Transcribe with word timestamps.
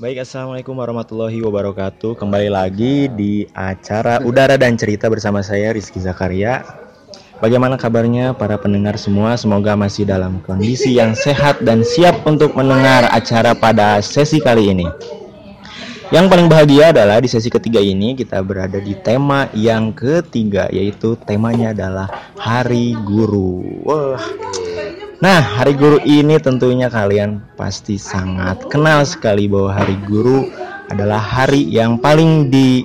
Baik, 0.00 0.24
Assalamualaikum 0.24 0.72
warahmatullahi 0.80 1.44
wabarakatuh. 1.44 2.16
Kembali 2.16 2.48
lagi 2.48 3.12
di 3.12 3.44
acara 3.52 4.24
Udara 4.24 4.56
dan 4.56 4.72
Cerita 4.72 5.04
bersama 5.12 5.44
saya 5.44 5.68
Rizky 5.68 6.00
Zakaria. 6.00 6.64
Bagaimana 7.44 7.76
kabarnya 7.76 8.32
para 8.32 8.56
pendengar 8.56 8.96
semua? 8.96 9.36
Semoga 9.36 9.76
masih 9.76 10.08
dalam 10.08 10.40
kondisi 10.48 10.96
yang 10.96 11.12
sehat 11.12 11.60
dan 11.60 11.84
siap 11.84 12.24
untuk 12.24 12.56
mendengar 12.56 13.04
acara 13.12 13.52
pada 13.52 14.00
sesi 14.00 14.40
kali 14.40 14.72
ini. 14.72 14.88
Yang 16.08 16.24
paling 16.24 16.48
bahagia 16.48 16.96
adalah 16.96 17.20
di 17.20 17.28
sesi 17.28 17.52
ketiga 17.52 17.84
ini 17.84 18.16
kita 18.16 18.40
berada 18.40 18.80
di 18.80 18.96
tema 18.96 19.52
yang 19.52 19.92
ketiga 19.92 20.72
Yaitu 20.72 21.20
temanya 21.28 21.76
adalah 21.76 22.08
Hari 22.40 22.96
Guru. 23.04 23.84
Wah 23.84 24.24
Nah, 25.22 25.38
Hari 25.38 25.78
Guru 25.78 26.02
ini 26.02 26.34
tentunya 26.42 26.90
kalian 26.90 27.46
pasti 27.54 27.94
sangat 27.94 28.66
kenal 28.66 29.06
sekali 29.06 29.46
bahwa 29.46 29.70
Hari 29.70 29.94
Guru 30.02 30.50
adalah 30.90 31.22
hari 31.22 31.62
yang 31.70 31.94
paling 32.02 32.50
di 32.50 32.82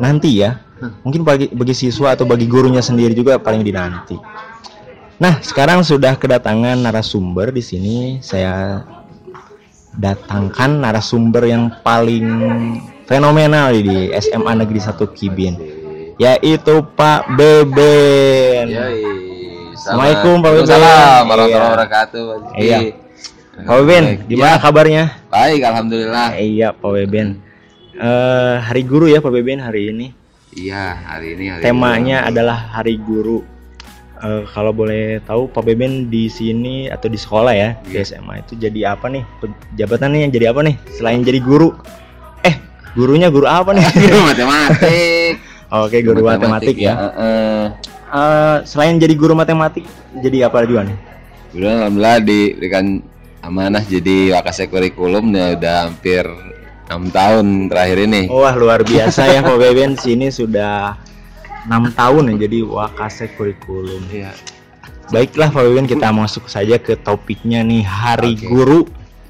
nanti 0.00 0.40
ya. 0.40 0.56
Mungkin 1.04 1.20
bagi 1.20 1.52
bagi 1.52 1.76
siswa 1.76 2.16
atau 2.16 2.24
bagi 2.24 2.48
gurunya 2.48 2.80
sendiri 2.80 3.12
juga 3.12 3.36
paling 3.36 3.60
dinanti. 3.60 4.16
Nah, 5.20 5.44
sekarang 5.44 5.84
sudah 5.84 6.16
kedatangan 6.16 6.80
narasumber 6.80 7.52
di 7.52 7.60
sini. 7.60 7.96
Saya 8.24 8.80
datangkan 10.00 10.80
narasumber 10.80 11.44
yang 11.44 11.76
paling 11.84 12.24
fenomenal 13.04 13.76
di 13.76 14.08
SMA 14.16 14.64
Negeri 14.64 14.80
1 14.80 14.96
Kibin 15.12 15.54
yaitu 16.16 16.80
Pak 16.96 17.36
Beben. 17.36 18.64
Yoi. 18.72 19.29
Assalamualaikum, 19.80 20.44
Pak 20.44 20.50
Beben. 20.52 20.66
Waalaikumsalam 20.68 21.22
warahmatullahi 21.24 21.48
Iya. 21.48 21.64
wabarakatuh. 21.64 22.24
Iya. 22.52 22.78
Pak 23.60 23.76
Beben, 23.80 24.04
gimana 24.28 24.52
Ya, 24.52 24.56
kabarnya? 24.60 25.04
Baik, 25.32 25.60
alhamdulillah. 25.64 26.28
Iya, 26.36 26.68
Pak 26.76 26.90
Beben. 26.92 27.28
Eh, 27.96 28.54
hari 28.60 28.82
Guru 28.84 29.08
ya, 29.08 29.24
Pak 29.24 29.32
Beben 29.32 29.64
hari 29.64 29.88
ini. 29.88 30.06
Iya, 30.52 31.00
hari 31.00 31.32
ini 31.32 31.44
hari 31.48 31.62
Temanya 31.64 32.28
adalah 32.28 32.76
Hari 32.76 33.00
Guru. 33.00 33.40
Eh, 34.20 34.44
kalau 34.52 34.76
boleh 34.76 35.24
tahu, 35.24 35.48
Pak 35.48 35.64
Beben 35.64 36.12
di 36.12 36.28
sini 36.28 36.84
atau 36.84 37.08
di 37.08 37.16
sekolah 37.16 37.56
ya, 37.56 37.80
di 37.80 37.96
Iya. 37.96 38.04
SMA 38.20 38.44
itu 38.44 38.60
jadi 38.60 38.92
apa 38.92 39.08
nih? 39.08 39.24
Jabatannya 39.80 40.28
jadi 40.28 40.52
apa 40.52 40.60
nih? 40.60 40.76
Selain 40.92 41.24
jadi 41.24 41.40
guru, 41.40 41.72
eh 42.44 42.52
gurunya 42.92 43.32
guru 43.32 43.48
apa 43.48 43.72
nih? 43.72 43.80
Guru 43.96 44.28
matematik. 44.28 45.40
Oke, 45.72 46.04
guru 46.04 46.20
matematik, 46.20 46.76
ya. 46.76 46.92
Heeh. 47.16 47.64
Eh, 48.10 48.56
selain 48.66 48.98
jadi 48.98 49.14
guru 49.14 49.38
matematik, 49.38 49.86
jadi 50.18 50.50
apa 50.50 50.66
juga 50.66 50.82
nih? 50.82 50.98
Guru 51.54 51.66
alhamdulillah 51.66 52.18
diberikan 52.18 53.06
amanah 53.38 53.86
jadi 53.86 54.34
wakasek 54.34 54.74
kurikulum 54.74 55.30
ya 55.30 55.54
udah 55.54 55.76
hampir 55.86 56.26
enam 56.90 57.06
tahun 57.08 57.46
terakhir 57.70 57.98
ini. 58.10 58.22
Wah 58.26 58.50
luar 58.58 58.82
biasa 58.82 59.30
ya 59.30 59.46
Pak 59.46 59.54
Beben 59.56 59.94
sini 59.94 60.26
sudah 60.26 60.98
enam 61.70 61.94
tahun 61.94 62.34
ya 62.34 62.50
jadi 62.50 62.58
wakasek 62.66 63.38
kurikulum. 63.38 64.02
Iya. 64.10 64.34
Baiklah 65.10 65.54
Pak 65.54 65.62
Beben 65.70 65.86
kita 65.86 66.10
masuk 66.10 66.50
saja 66.50 66.82
ke 66.82 66.98
topiknya 66.98 67.62
nih 67.62 67.86
Hari 67.86 68.34
Oke. 68.34 68.46
Guru. 68.46 68.80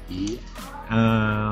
Iya. 0.09 0.41
Eh, 0.89 1.51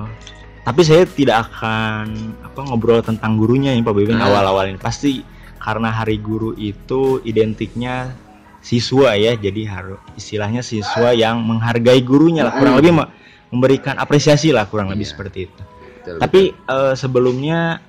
tapi 0.66 0.81
saya 0.81 1.05
tidak 1.05 1.45
akan 1.45 2.09
apa 2.41 2.59
ngobrol 2.66 3.05
tentang 3.05 3.38
gurunya 3.38 3.69
nih 3.77 3.85
Pak 3.85 3.94
Beben 3.94 4.17
Nah. 4.17 4.33
awal-awal 4.33 4.73
ini 4.73 4.81
pasti 4.81 5.22
karena 5.59 5.91
Hari 5.91 6.17
Guru 6.17 6.55
itu 6.55 7.19
identiknya 7.21 8.15
siswa 8.59 9.15
ya 9.15 9.35
jadi 9.35 9.61
harus 9.67 9.99
istilahnya 10.16 10.59
siswa 10.59 11.16
yang 11.16 11.39
menghargai 11.39 12.03
gurunya 12.03 12.43
lah 12.43 12.55
kurang 12.55 12.75
lebih 12.75 12.91
me- 12.91 13.07
memberikan 13.49 13.95
apresiasi 13.95 14.51
lah 14.51 14.67
kurang 14.67 14.91
lebih 14.91 15.07
Iya. 15.07 15.11
seperti 15.16 15.39
itu. 15.47 15.61
Betul, 15.99 16.16
Tapi 16.19 16.41
eh, 16.51 16.93
sebelumnya 16.95 17.79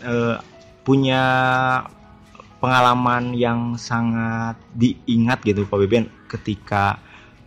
eh, 0.00 0.36
punya 0.84 1.22
pengalaman 2.60 3.36
yang 3.36 3.76
sangat 3.76 4.56
diingat 4.72 5.44
gitu 5.44 5.64
Pak 5.64 5.78
Beben 5.84 6.08
ketika 6.28 6.96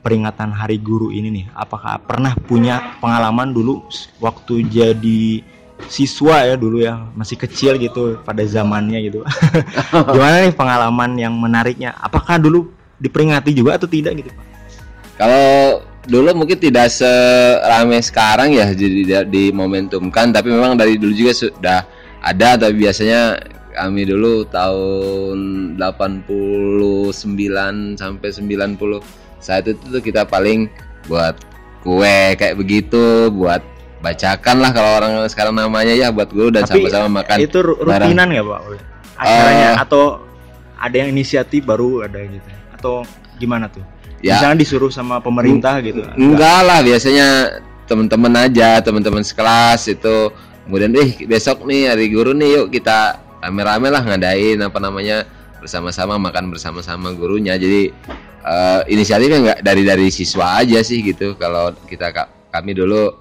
peringatan 0.01 0.53
Hari 0.53 0.77
Guru 0.77 1.09
ini 1.09 1.29
nih. 1.33 1.45
Apakah 1.53 1.97
pernah 1.99 2.37
punya 2.37 2.97
pengalaman 2.97 3.51
dulu 3.51 3.85
waktu 4.17 4.65
jadi 4.65 5.41
siswa 5.85 6.41
ya 6.41 6.57
dulu 6.57 6.81
ya 6.81 6.97
masih 7.13 7.37
kecil 7.37 7.77
gitu 7.77 8.17
pada 8.25 8.41
zamannya 8.43 8.97
gitu. 9.05 9.21
Gimana 10.13 10.49
nih 10.49 10.55
pengalaman 10.57 11.11
yang 11.21 11.37
menariknya? 11.37 11.93
Apakah 12.01 12.41
dulu 12.41 12.73
diperingati 12.97 13.53
juga 13.53 13.77
atau 13.77 13.85
tidak 13.85 14.25
gitu 14.25 14.29
Pak? 14.33 14.45
Kalau 15.17 15.81
dulu 16.07 16.43
mungkin 16.43 16.57
tidak 16.57 16.87
seramai 16.89 17.99
sekarang 17.99 18.55
ya 18.55 18.71
jadi 18.71 19.27
di, 19.27 19.51
momentumkan 19.51 20.31
tapi 20.31 20.55
memang 20.55 20.79
dari 20.79 20.95
dulu 20.95 21.11
juga 21.11 21.33
sudah 21.35 21.79
ada 22.23 22.55
tapi 22.55 22.87
biasanya 22.87 23.35
kami 23.75 24.07
dulu 24.07 24.47
tahun 24.47 25.75
89 25.75 27.99
sampai 27.99 28.29
90 28.33 29.43
saat 29.43 29.69
itu 29.69 29.83
tuh 29.83 30.01
kita 30.01 30.25
paling 30.25 30.71
buat 31.11 31.35
kue 31.83 32.33
kayak 32.39 32.57
begitu 32.57 33.29
buat 33.29 33.61
bacakan 33.97 34.55
lah 34.61 34.71
kalau 34.71 34.91
orang 34.97 35.13
sekarang 35.25 35.53
namanya 35.53 35.93
ya 35.93 36.13
buat 36.13 36.29
guru 36.29 36.53
dan 36.53 36.63
sama-sama 36.65 37.21
makan 37.21 37.37
itu 37.41 37.57
rutinan 37.59 38.29
nggak 38.29 38.45
Pak? 38.45 38.59
Acaranya 39.17 39.69
Eh. 39.73 39.75
atau 39.81 40.03
ada 40.77 40.95
yang 40.95 41.09
inisiatif 41.09 41.65
baru 41.65 42.05
ada 42.05 42.21
gitu 42.21 42.49
atau 42.71 43.01
gimana 43.37 43.65
tuh? 43.65 43.81
ya 44.17 44.37
Misalnya 44.37 44.57
disuruh 44.61 44.89
sama 44.89 45.21
pemerintah 45.21 45.77
gitu. 45.81 46.01
Enggak 46.17 46.65
lah, 46.65 46.81
biasanya 46.81 47.57
teman-teman 47.85 48.49
aja, 48.49 48.81
teman-teman 48.81 49.21
sekelas 49.21 49.85
itu. 49.87 50.33
Kemudian, 50.65 50.89
eh 50.97 51.21
besok 51.25 51.63
nih 51.63 51.93
hari 51.93 52.09
guru 52.09 52.33
nih, 52.33 52.59
yuk 52.59 52.73
kita 52.73 53.17
rame-rame 53.39 53.87
lah 53.87 54.01
ngadain 54.01 54.57
apa 54.59 54.77
namanya 54.81 55.21
bersama-sama 55.61 56.17
makan 56.17 56.49
bersama-sama 56.49 57.13
gurunya. 57.13 57.55
Jadi 57.55 57.93
eh, 58.41 58.81
inisiatifnya 58.89 59.37
nggak 59.37 59.59
dari 59.61 59.83
dari 59.85 60.07
siswa 60.09 60.59
aja 60.59 60.81
sih 60.81 61.05
gitu. 61.05 61.37
Kalau 61.37 61.77
kita 61.85 62.09
ka- 62.09 62.29
kami 62.49 62.73
dulu 62.73 63.13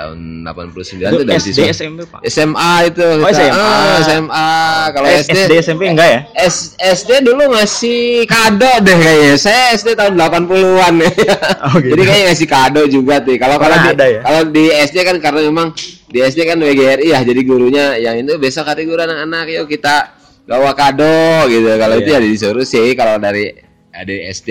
tahun 0.00 0.18
89 0.48 0.80
Itu 0.80 1.04
itu 1.12 1.22
dari 1.22 1.36
SD 1.36 1.48
siswa. 1.52 1.64
SMP 1.68 1.98
Pak. 2.08 2.20
SMA 2.24 2.72
itu. 2.88 3.04
Oh, 3.04 3.20
kita. 3.20 3.36
SMA. 3.36 3.60
Ah, 3.60 3.96
SMA. 4.00 4.48
Kalau 4.90 5.06
SD, 5.12 5.36
SD 5.36 5.52
SMP 5.60 5.82
enggak 5.86 6.08
ya? 6.08 6.20
S- 6.40 6.72
SD 6.74 7.10
dulu 7.20 7.52
ngasih 7.52 8.00
kado 8.24 8.72
deh 8.80 8.96
kayaknya. 8.96 9.34
Saya 9.36 9.62
SD 9.72 9.92
tahun 9.92 10.16
80-an 10.16 10.94
ya. 10.98 11.10
Oh, 11.62 11.76
gitu. 11.76 11.88
Jadi 11.92 12.02
kayaknya 12.02 12.24
ngasih 12.28 12.48
kado 12.48 12.82
juga 12.86 13.14
tuh. 13.20 13.36
Kalau 13.36 13.56
kalau 13.56 13.76
Pernah 13.76 13.84
di, 13.84 13.94
ada 13.94 14.06
ya? 14.08 14.20
kalau 14.22 14.42
di 14.46 14.64
SD 14.70 14.96
kan 15.02 15.16
karena 15.18 15.40
memang 15.44 15.68
di 16.06 16.18
SD 16.18 16.38
kan 16.42 16.56
WGRI 16.56 17.06
ya. 17.06 17.20
Jadi 17.20 17.40
gurunya 17.42 17.84
yang 17.94 18.16
itu 18.16 18.34
besok 18.36 18.64
hari 18.64 18.88
guru 18.88 18.98
anak-anak 18.98 19.52
yuk 19.52 19.68
kita 19.68 20.16
bawa 20.42 20.72
kado 20.72 21.12
gitu. 21.46 21.68
Kalau 21.68 21.94
itu 21.94 22.08
Iya. 22.08 22.18
ya 22.18 22.24
disuruh 22.24 22.64
sih 22.64 22.94
kalau 22.94 23.20
dari 23.20 23.52
dari 23.86 24.24
SD, 24.26 24.50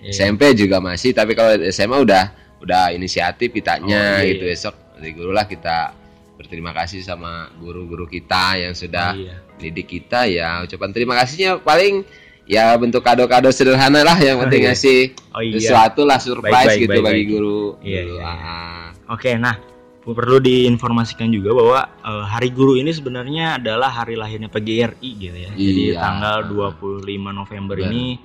Iya. 0.00 0.10
SMP 0.10 0.54
juga 0.54 0.78
masih 0.78 1.10
tapi 1.10 1.34
kalau 1.34 1.52
SMA 1.68 1.98
udah 1.98 2.24
udah 2.58 2.90
inisiatif 2.90 3.50
Oh, 3.50 3.54
kitanya 3.54 4.20
iya, 4.20 4.28
gitu 4.28 4.44
iya. 4.44 4.52
besok 4.52 4.74
dari 4.94 5.12
guru 5.12 5.30
lah 5.30 5.44
kita 5.44 5.94
berterima 6.34 6.70
kasih 6.70 7.00
sama 7.00 7.50
guru-guru 7.54 8.04
kita 8.04 8.58
yang 8.58 8.72
sudah 8.72 9.14
Iya. 9.14 9.36
didik 9.58 9.86
kita 9.88 10.24
ya 10.24 10.62
ucapan 10.62 10.90
terima 10.90 11.14
kasihnya 11.14 11.58
paling 11.58 12.06
ya 12.44 12.72
bentuk 12.74 13.02
kado-kado 13.02 13.50
sederhana 13.50 14.00
lah 14.00 14.16
yang 14.16 14.38
penting 14.40 14.62
iya. 14.62 14.68
ngasih 14.70 14.98
Oh 15.32 15.42
iya. 15.42 15.58
sesuatu 15.58 16.02
lah 16.02 16.16
surprise 16.16 16.50
Baik, 16.54 16.68
baik, 16.68 16.80
gitu 16.80 16.90
baik, 16.94 17.04
bagi 17.04 17.14
baik. 17.18 17.28
guru 17.28 17.62
Iya, 17.80 18.00
iya, 18.00 18.02
iya. 18.08 18.22
ah. 18.24 18.86
Oke, 19.08 19.30
nah 19.34 19.54
perlu 20.00 20.38
diinformasikan 20.38 21.28
juga 21.28 21.52
bahwa 21.52 21.80
eh, 21.84 22.24
Hari 22.26 22.48
Guru 22.48 22.74
ini 22.74 22.88
sebenarnya 22.90 23.60
adalah 23.60 23.92
hari 23.92 24.16
lahirnya 24.16 24.48
PGRI 24.48 25.10
gitu 25.14 25.36
ya. 25.36 25.50
Jadi 25.52 25.92
Iya. 25.92 26.00
tanggal 26.00 26.36
25 26.48 27.04
November 27.30 27.76
Benar. 27.76 27.92
ini 27.92 28.16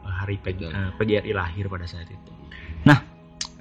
eh, 0.00 0.12
hari 0.12 0.36
PG, 0.36 0.60
Betul. 0.60 0.70
eh, 0.70 0.90
PGRI 0.96 1.32
lahir 1.32 1.64
pada 1.66 1.88
saat 1.88 2.04
itu. 2.04 2.32
Nah, 2.82 2.98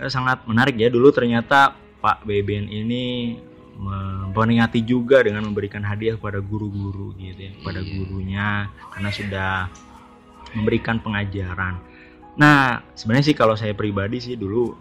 sangat 0.08 0.48
menarik 0.48 0.80
ya 0.80 0.88
dulu 0.88 1.12
ternyata 1.12 1.76
Pak 2.00 2.24
Beben 2.24 2.72
ini 2.72 3.36
memperingati 3.80 4.84
juga 4.84 5.24
dengan 5.24 5.48
memberikan 5.48 5.84
hadiah 5.84 6.20
kepada 6.20 6.44
guru-guru 6.44 7.16
gitu 7.16 7.48
ya, 7.48 7.52
kepada 7.60 7.80
Iya. 7.80 7.92
gurunya 7.96 8.48
karena 8.92 9.10
sudah 9.12 9.52
memberikan 10.56 11.00
pengajaran. 11.00 11.80
Nah, 12.36 12.84
sebenarnya 12.96 13.32
sih 13.32 13.38
kalau 13.40 13.56
saya 13.56 13.72
pribadi 13.72 14.20
sih 14.20 14.36
dulu 14.36 14.76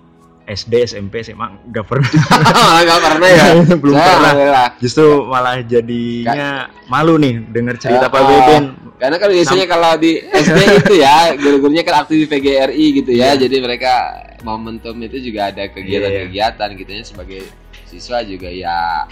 SD, 0.49 0.89
SMP, 0.89 1.21
SMA 1.21 1.45
nggak 1.69 1.85
pernah. 1.85 2.09
nggak 2.85 3.01
pernah 3.05 3.29
ya 3.29 3.45
Belum 3.83 3.93
Saya 3.93 4.05
pernah. 4.07 4.17
alhamdulillah. 4.25 4.69
Justru 4.81 5.07
malah 5.25 5.57
jadinya 5.61 6.51
malu 6.87 7.15
nih 7.17 7.45
dengar 7.47 7.77
cerita 7.77 8.07
Ya, 8.07 8.11
Pak 8.11 8.19
oh. 8.19 8.27
Beben. 8.27 8.65
karena 8.97 9.17
kan 9.17 9.29
biasanya 9.29 9.67
kalau 9.67 9.93
di 9.95 10.13
SD 10.43 10.59
itu 10.83 10.93
ya 10.97 11.17
guru-gurunya 11.35 11.83
kan 11.83 12.03
aktif 12.03 12.19
di 12.19 12.27
PGRI 12.27 12.87
gitu 12.97 13.11
ya 13.13 13.31
Iya. 13.31 13.47
jadi 13.47 13.57
mereka 13.61 13.93
momentum 14.41 14.99
itu 14.99 15.23
juga 15.23 15.51
ada 15.51 15.69
kegiatan-kegiatan 15.69 16.69
gitu 16.75 16.91
ya 16.91 17.03
sebagai 17.03 17.41
siswa 17.85 18.19
juga 18.21 18.49
ya 18.49 19.07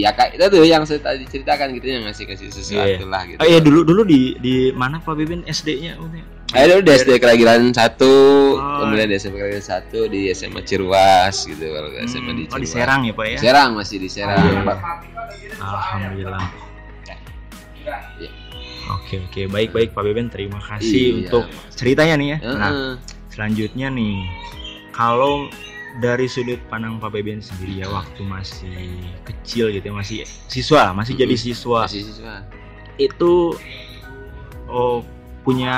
ya 0.00 0.10
kayak 0.10 0.34
itu 0.34 0.44
tuh 0.48 0.62
yang 0.62 0.82
saya 0.82 0.98
tadi 0.98 1.24
ceritakan 1.24 1.72
gitu 1.72 1.86
yang 1.90 2.02
ngasih 2.02 2.24
kasih 2.24 2.48
sesuatu 2.48 2.76
Iya. 2.98 3.06
lah 3.06 3.22
gitu 3.24 3.38
Oh 3.38 3.46
iya 3.46 3.58
dulu 3.58 3.80
dulu 3.82 4.02
di 4.02 4.34
di 4.36 4.54
mana 4.70 4.98
Pak 4.98 5.14
Beben 5.14 5.44
SD-nya? 5.44 6.00
Ayo 6.50 6.64
dulu 6.74 6.82
di 6.82 6.92
SD 6.92 7.10
Keragilan 7.16 7.70
satu, 7.70 8.10
Oh. 8.52 8.82
kemudian 8.82 9.06
di 9.06 9.14
SMP 9.14 9.38
Keragilan 9.38 9.62
satu 9.62 10.06
di 10.06 10.26
SMA 10.28 10.60
Ciruas 10.60 11.36
gitu 11.42 11.62
kalau 11.62 11.88
nggak 11.88 12.04
SMA 12.06 12.32
di 12.32 12.42
Hmm, 12.42 12.52
oh 12.52 12.58
di. 12.58 12.66
Serang 12.66 13.00
ya 13.02 13.12
pak 13.12 13.26
ya 13.28 13.38
Serang 13.38 13.70
masih 13.72 13.96
di 13.96 14.08
Serang. 14.08 14.40
Iya. 14.40 14.74
alhamdulillah 15.60 16.44
Iya. 18.16 18.30
oke 18.90 19.14
oke 19.24 19.40
baik 19.48 19.70
baik 19.70 19.88
pak 19.90 20.02
Beben 20.02 20.26
terima 20.26 20.58
kasih 20.58 20.90
Iya. 21.06 21.16
untuk 21.22 21.44
ceritanya 21.70 22.14
nih 22.16 22.28
ya 22.28 22.38
nah 22.50 22.70
Heeh. 22.70 22.92
selanjutnya 23.28 23.88
nih 23.88 24.16
kalau 24.90 25.46
dari 25.98 26.30
sudut 26.30 26.62
pandang 26.70 27.02
Pak 27.02 27.10
Beben 27.10 27.42
sendiri 27.42 27.82
ya 27.82 27.90
waktu 27.90 28.22
masih 28.22 29.02
kecil 29.26 29.74
gitu 29.74 29.90
ya 29.90 29.94
masih 29.94 30.16
siswa 30.46 30.94
masih 30.94 31.18
jadi 31.18 31.34
siswa. 31.34 31.90
Masih 31.90 32.06
siswa. 32.06 32.46
itu 33.00 33.58
oh, 34.70 35.02
punya 35.42 35.74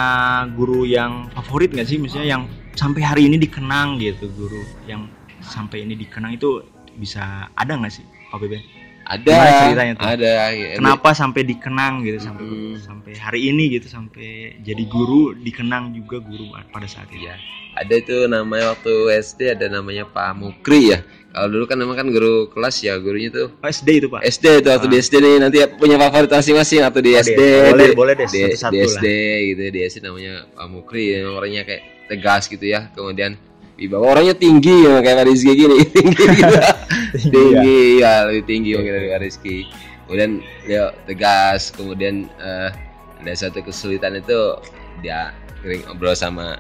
guru 0.59 0.85
yang 0.85 1.33
favorit 1.33 1.73
nggak 1.73 1.89
sih? 1.89 1.97
Misalnya 1.97 2.37
yang 2.37 2.45
sampai 2.77 3.01
hari 3.01 3.23
ini 3.29 3.41
dikenang 3.41 4.01
gitu 4.01 4.29
guru 4.37 4.61
yang 4.89 5.09
sampai 5.45 5.85
ini 5.85 5.95
dikenang 5.97 6.37
itu 6.37 6.65
bisa 6.97 7.49
ada 7.57 7.77
nggak 7.77 7.93
sih 7.93 8.05
Pak 8.33 8.41
Beben 8.41 8.61
Ada. 9.05 9.29
Gimana 9.29 9.51
ceritanya 9.61 9.93
tuh? 9.95 10.05
Ada. 10.07 10.33
ya. 10.51 10.69
kenapa 10.77 11.09
sampai 11.13 11.43
dikenang 11.43 11.95
gitu 12.03 12.19
sampai 12.19 12.45
Hmm. 12.45 12.75
sampai 12.77 13.13
hari 13.15 13.41
ini 13.49 13.65
gitu 13.73 13.87
sampai 13.87 14.29
jadi 14.61 14.83
guru 14.85 15.35
dikenang 15.37 15.93
juga 15.93 16.19
guru 16.19 16.45
pada 16.69 16.85
saat 16.85 17.07
itu 17.09 17.23
Iya. 17.23 17.35
Ada 17.73 17.95
itu 17.97 18.17
namanya 18.27 18.77
waktu 18.77 18.93
SD 19.17 19.41
ada 19.51 19.67
namanya 19.67 20.05
Pak 20.05 20.31
Mukri 20.35 20.93
ya. 20.93 21.01
Kalau 21.27 21.49
dulu 21.49 21.65
kan 21.65 21.75
memang 21.75 21.97
kan 21.97 22.05
guru 22.07 22.47
kelas 22.47 22.77
ya 22.79 22.93
gurunya 22.95 23.29
tuh 23.29 23.49
Oh, 23.55 23.65
SD 23.67 23.89
itu 23.97 24.07
Pak 24.07 24.21
SD 24.23 24.45
itu 24.59 24.69
waktu 24.69 24.87
Ah. 24.87 24.93
di 24.93 24.97
SD 24.99 25.15
nih 25.17 25.35
nanti 25.41 25.57
punya 25.73 25.97
favorit 25.97 26.29
masing-masing 26.29 26.81
atau 26.83 27.01
di 27.01 27.11
Oh, 27.11 27.25
SD 27.25 27.41
di- 27.41 27.65
boleh 27.67 27.87
di- 27.87 27.97
boleh 27.97 28.13
deh 28.15 28.27
di, 28.27 28.41
satu-satu 28.53 28.69
di 28.69 28.79
lah 28.79 28.89
SD 28.93 29.07
gitu 29.49 29.63
di 29.67 29.81
SD 29.83 29.99
namanya 30.03 30.35
Pak 30.47 30.67
Mukri 30.69 31.17
yang 31.17 31.33
orangnya 31.33 31.63
kayak 31.63 31.83
tegas 32.07 32.45
gitu 32.47 32.65
ya 32.67 32.93
kemudian 32.93 33.41
wibawa 33.83 34.05
orangnya 34.13 34.33
tinggi 34.33 34.75
ya 34.83 34.99
kayak 34.99 35.17
Pak 35.19 35.27
Rizky 35.27 35.53
gini. 35.55 35.77
Tinggi. 35.85 36.23
Gitu 37.13 37.29
Tinggi, 37.29 37.61
tinggi 37.61 38.01
ya 38.01 38.25
lebih 38.25 38.45
tinggi 38.47 38.71
mungkin 38.73 38.93
dari 38.95 39.09
Pak 39.09 39.21
Rizky. 39.21 39.57
Kemudian 40.05 40.31
dia 40.65 40.83
tegas. 41.05 41.63
Kemudian 41.71 42.15
eh, 42.39 42.69
ada 43.19 43.33
satu 43.33 43.61
kesulitan 43.61 44.15
itu 44.15 44.57
dia 44.99 45.31
sering 45.61 45.85
ngobrol 45.85 46.13
sama 46.13 46.57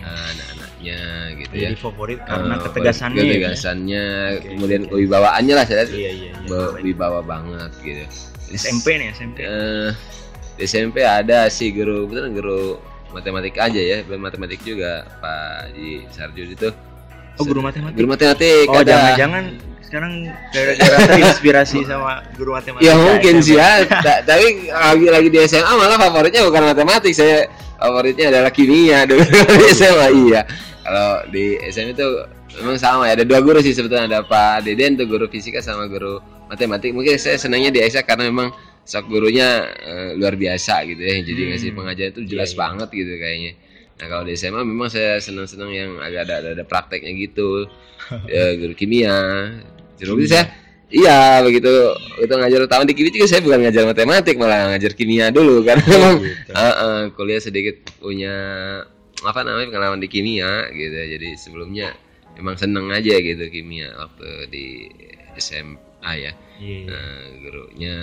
eh, 0.00 0.26
anak-anaknya 0.30 0.98
gitu 1.36 1.52
ya. 1.52 1.68
jadi 1.68 1.76
favorit 1.76 2.20
karena 2.22 2.54
Eh, 2.54 2.60
ketegasannya 2.62 3.18
ya? 3.18 3.26
ketegasannya 3.26 4.04
Oke, 4.32 4.46
kemudian 4.48 4.82
oke. 4.82 4.90
kewibawaannya 4.90 5.54
lah 5.54 5.64
saya 5.64 5.76
lihat. 5.78 5.90
Iya 5.90 6.10
iya 6.10 6.10
iya. 6.30 6.32
Ba- 6.46 6.74
wibawa 6.78 7.20
banget 7.20 7.70
gitu. 7.82 8.04
SMP 8.48 8.86
nih 8.96 9.12
SMP 9.12 9.36
Eh, 9.40 9.90
di 10.54 10.64
SMP 10.64 10.96
ada 11.02 11.46
sih 11.48 11.70
guru 11.70 12.06
betul 12.06 12.32
guru 12.32 12.62
matematik 13.14 13.54
aja 13.56 13.80
ya 13.80 13.98
belum 14.04 14.20
matematik 14.20 14.60
juga 14.62 15.08
Pak 15.20 15.72
di 15.74 16.04
Sarjud 16.12 16.48
itu. 16.52 16.68
Oh 17.38 17.44
guru 17.46 17.62
matematik? 17.62 17.94
Guru 17.96 18.08
matematik 18.10 18.66
oh 18.68 18.82
ada. 18.82 19.14
jangan-jangan 19.14 19.44
sekarang 19.88 20.12
gara-gara 20.52 20.96
terinspirasi 21.08 21.78
sama 21.90 22.20
guru 22.36 22.52
matematika 22.58 22.84
ya 22.84 22.94
mungkin 22.98 23.34
SMP. 23.40 23.46
sih 23.46 23.56
ya. 23.56 23.70
Ta- 23.88 24.22
tapi 24.26 24.68
lagi 24.68 25.06
lagi 25.08 25.28
di 25.32 25.38
SMA 25.48 25.72
malah 25.72 25.96
favoritnya 25.96 26.42
bukan 26.44 26.62
matematik 26.68 27.12
saya 27.16 27.48
favoritnya 27.78 28.26
adalah 28.34 28.50
kimia 28.52 29.06
dulu. 29.08 29.22
Di 29.58 29.66
SMA 29.72 30.06
iya. 30.28 30.42
Kalau 30.82 31.20
di 31.28 31.60
SMA 31.68 31.92
itu 31.92 32.08
memang 32.58 32.80
sama 32.80 33.06
ya 33.06 33.14
ada 33.14 33.24
dua 33.28 33.44
guru 33.44 33.60
sih 33.60 33.76
sebetulnya 33.76 34.08
ada 34.08 34.20
Pak 34.24 34.64
Deden 34.64 34.96
tuh 34.96 35.04
guru 35.04 35.28
fisika 35.28 35.60
sama 35.60 35.84
guru 35.84 36.18
matematik. 36.48 36.96
Mungkin 36.96 37.20
saya 37.20 37.36
senangnya 37.36 37.68
di 37.70 37.84
Aisyah 37.84 38.02
karena 38.02 38.26
memang 38.32 38.50
sok 38.88 39.04
gurunya 39.06 39.48
eh, 39.68 40.10
luar 40.16 40.32
biasa 40.34 40.80
gitu 40.82 40.96
ya 40.98 41.20
jadi 41.20 41.36
Hmm. 41.38 41.48
ngasih 41.52 41.68
pengajaran 41.70 42.10
itu 42.10 42.20
jelas 42.26 42.48
Iya, 42.48 42.54
iya. 42.54 42.60
banget 42.64 42.88
gitu 42.90 43.12
kayaknya 43.14 43.52
nah 43.98 44.06
kalau 44.06 44.24
di 44.24 44.32
SMA 44.32 44.62
memang 44.62 44.88
saya 44.88 45.18
senang-senang 45.18 45.68
yang 45.68 45.90
agak 45.98 46.22
ada, 46.24 46.34
ada, 46.38 46.48
ada 46.54 46.64
prakteknya 46.64 47.12
gitu 47.18 47.66
ya, 48.32 48.54
guru 48.54 48.72
kimia 48.72 49.18
jadi 49.94 50.24
saya 50.24 50.44
iya 50.88 51.18
begitu 51.42 51.68
itu 52.16 52.32
ngajar 52.32 52.60
utama 52.64 52.82
di 52.82 52.94
kimia 52.94 53.12
juga 53.12 53.26
saya 53.26 53.42
bukan 53.42 53.60
ngajar 53.60 53.84
matematik 53.84 54.34
malah 54.34 54.72
ngajar 54.72 54.92
kimia 54.94 55.28
dulu 55.28 55.60
karena 55.60 55.84
memang 55.84 56.14
Oh, 56.14 56.24
gitu. 56.24 56.50
Ah, 56.54 56.72
ah, 56.72 57.00
kuliah 57.12 57.42
sedikit 57.42 57.76
punya 57.98 58.34
apa 59.20 59.40
namanya 59.42 59.68
pengalaman 59.68 59.98
di 59.98 60.08
kimia 60.08 60.70
gitu 60.70 60.94
jadi 60.94 61.28
sebelumnya 61.34 61.92
memang 62.38 62.54
seneng 62.54 62.88
aja 62.88 63.12
gitu 63.12 63.44
kimia 63.50 63.92
waktu 63.92 64.28
di 64.48 64.66
SMA 65.36 65.76
ya 66.16 66.32
Iya, 66.58 66.74
iya. 66.78 66.86
nah, 66.86 67.18
gurunya 67.38 67.96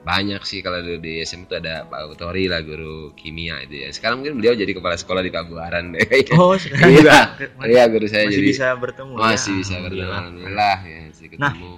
banyak 0.00 0.40
sih 0.40 0.60
kalau 0.60 0.78
dulu 0.78 0.98
di 0.98 1.20
SMA 1.22 1.44
itu 1.44 1.54
ada 1.54 1.82
Pak 1.82 2.00
Utori 2.10 2.46
lah 2.46 2.60
guru 2.60 3.12
kimia 3.12 3.60
itu 3.60 3.74
ya 3.78 3.88
sekarang 3.90 4.22
mungkin 4.22 4.38
beliau 4.38 4.54
jadi 4.54 4.70
kepala 4.70 4.94
sekolah 4.94 5.20
di 5.20 5.28
Pabuaran 5.28 5.92
deh 5.92 6.06
oh 6.32 6.54
sekarang 6.62 6.88
Iya. 6.88 6.98
juga 6.98 7.18
iya 7.64 7.84
guru 7.86 8.06
saya 8.06 8.24
masih 8.24 8.36
jadi 8.36 8.48
bisa 8.48 8.68
bertemu 8.74 9.12
ya? 9.12 9.22
masih 9.26 9.52
bisa 9.56 9.74
bertemu 9.76 10.08
Alhamdulillah. 10.08 10.76
ya 10.80 10.98
masih 11.06 11.26
ketemu 11.28 11.72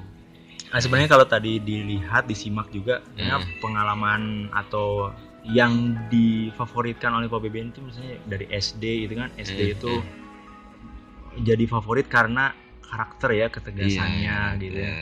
Nah 0.71 0.79
sebenarnya 0.79 1.11
kalau 1.11 1.27
tadi 1.27 1.59
dilihat 1.59 2.25
disimak 2.25 2.71
juga 2.71 3.03
ya, 3.13 3.35
Hmm. 3.35 3.59
pengalaman 3.59 4.23
atau 4.55 5.11
yang 5.43 5.73
difavoritkan 6.07 7.11
oleh 7.11 7.27
Pak 7.27 7.43
BBN 7.43 7.73
itu 7.73 7.83
misalnya 7.83 8.23
dari 8.25 8.47
SD 8.47 8.85
itu 9.03 9.15
kan 9.17 9.35
SD 9.35 9.61
Hmm, 9.61 9.75
itu 9.75 9.93
jadi 11.43 11.65
favorit 11.65 12.07
karena 12.07 12.55
karakter 12.83 13.31
ya 13.33 13.47
ketegasannya 13.49 14.37
Iya, 14.53 14.59
gitu 14.59 14.79
ya. 14.79 14.95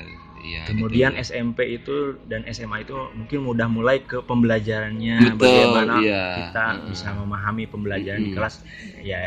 Iya, 0.44 0.62
Kemudian 0.68 1.12
betul. 1.16 1.24
SMP 1.24 1.58
itu 1.80 1.96
dan 2.28 2.44
SMA 2.44 2.84
itu 2.84 2.94
mungkin 3.16 3.38
mudah 3.48 3.68
mulai 3.72 4.04
ke 4.04 4.20
pembelajarannya 4.20 5.34
Betul, 5.34 5.40
bagaimana 5.40 5.94
iya. 6.04 6.22
kita 6.36 6.64
Heeh. 6.76 6.88
bisa 6.92 7.08
memahami 7.16 7.64
pembelajaran 7.66 8.20
di 8.22 8.30
kelas 8.36 8.54
ya 9.00 9.18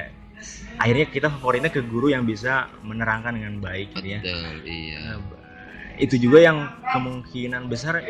akhirnya 0.82 1.06
kita 1.10 1.28
favoritnya 1.30 1.70
ke 1.70 1.82
guru 1.86 2.10
yang 2.10 2.26
bisa 2.26 2.70
menerangkan 2.82 3.38
dengan 3.38 3.62
baik 3.62 3.94
gitu 3.98 4.18
ya. 4.18 4.22
betul 4.22 4.56
iya 4.66 4.98
Nah, 5.06 5.18
itu 6.02 6.16
juga 6.18 6.40
yang 6.42 6.58
kemungkinan 6.94 7.70
besar 7.70 8.02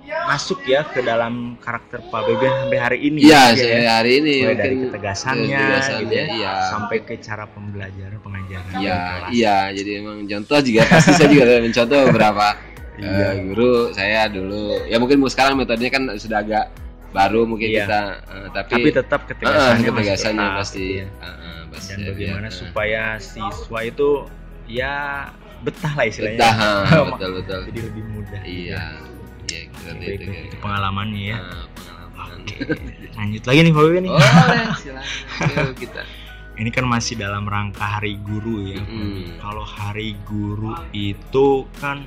masuk 0.00 0.62
ya 0.64 0.82
ke 0.82 1.00
dalam 1.00 1.58
karakter 1.58 2.00
Pak 2.02 2.22
Beben 2.24 2.50
sampai 2.50 2.78
hari 2.78 2.98
ini 3.02 3.18
Iya, 3.22 3.52
ya, 3.52 3.56
saya 3.56 3.78
ya. 3.78 3.92
hari 3.98 4.12
ini 4.18 4.34
mulai 4.42 4.56
dari 4.56 4.76
ketegasannya, 4.82 5.58
ketegasannya, 5.58 6.00
gitu 6.00 6.14
ya, 6.14 6.24
iya. 6.30 6.52
sampai 6.66 6.96
ke 7.02 7.14
cara 7.18 7.44
pembelajaran 7.46 8.18
pengajaran 8.18 8.72
Iya, 8.76 8.98
iya. 9.30 9.56
Jadi 9.70 9.90
emang 9.98 10.18
contoh 10.24 10.58
juga 10.60 10.82
pasti 10.88 11.10
saya 11.12 11.28
juga 11.28 11.44
mencontoh 11.58 11.98
beberapa 12.08 12.46
Iya. 12.96 13.16
eh, 13.16 13.32
guru 13.42 13.72
saya 13.92 14.28
dulu. 14.28 14.64
Ya 14.84 14.96
mungkin 14.98 15.16
sekarang 15.24 15.56
metodenya 15.56 15.90
kan 15.90 16.02
sudah 16.14 16.38
agak 16.38 16.64
baru 17.10 17.42
mungkin 17.42 17.68
Iya. 17.68 17.78
kita 17.82 18.00
eh, 18.22 18.46
tapi, 18.52 18.72
tapi 18.72 18.88
tetap 18.92 19.20
ketegasannya, 19.26 19.66
masih 19.66 19.86
ketegasannya 19.88 20.44
tetap, 20.44 20.58
pasti 20.60 20.78
gitu 20.80 20.92
ya. 20.92 21.06
eh, 21.06 21.26
eh, 21.26 21.60
pasti 21.70 21.90
dan 21.90 21.98
bagaimana 22.04 22.48
supaya 22.50 23.02
siswa 23.16 23.78
itu 23.82 24.08
ya 24.64 24.94
betah 25.60 25.92
lah 25.92 26.04
istilahnya 26.04 26.38
Betah, 26.40 26.56
betul 27.10 27.30
betul. 27.42 27.60
jadi 27.68 27.80
lebih 27.84 28.04
mudah 28.10 28.40
Iya. 28.42 28.84
Seperti 29.50 30.06
Baik, 30.06 30.46
itu 30.46 30.56
pengalamannya 30.58 31.22
ya 31.26 31.38
pengalaman. 31.74 32.28
Oke. 32.40 32.56
lanjut 33.18 33.42
lagi 33.44 33.60
nih 33.60 33.72
Beben 33.74 34.02
nih 34.02 34.12
Boleh, 34.12 34.66
silakan. 34.82 35.48
Yuk, 35.50 35.72
kita. 35.76 36.02
ini 36.56 36.68
kan 36.68 36.84
masih 36.84 37.14
dalam 37.16 37.44
rangka 37.44 37.82
hari 37.82 38.20
guru 38.20 38.68
ya 38.68 38.80
Mm. 38.80 39.40
kalau 39.40 39.64
hari 39.64 40.12
guru 40.24 40.76
itu 40.92 41.64
kan 41.80 42.04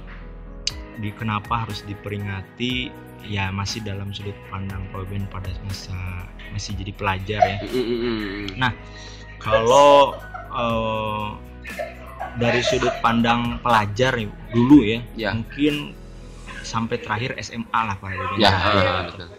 di 0.93 1.09
kenapa 1.11 1.65
harus 1.65 1.81
diperingati 1.83 2.93
ya 3.25 3.49
masih 3.49 3.81
dalam 3.81 4.13
sudut 4.13 4.35
pandang 4.47 4.85
Ben 5.09 5.25
pada 5.25 5.49
masa 5.65 5.95
masih 6.53 6.77
jadi 6.77 6.93
pelajar 6.93 7.41
ya 7.41 7.57
Mm, 7.65 7.97
mm. 8.53 8.69
kalau 9.41 10.13
eh, 10.53 11.27
dari 12.33 12.61
sudut 12.61 12.93
pandang 12.99 13.57
pelajar 13.61 14.17
dulu 14.49 14.81
ya, 14.81 15.01
Ya. 15.13 15.29
mungkin 15.33 15.93
sampai 16.73 16.97
terakhir 16.97 17.37
SMA 17.37 17.69
lah 17.69 17.95
Pak 18.01 18.09
Ya, 18.41 18.51
betul. 19.05 19.29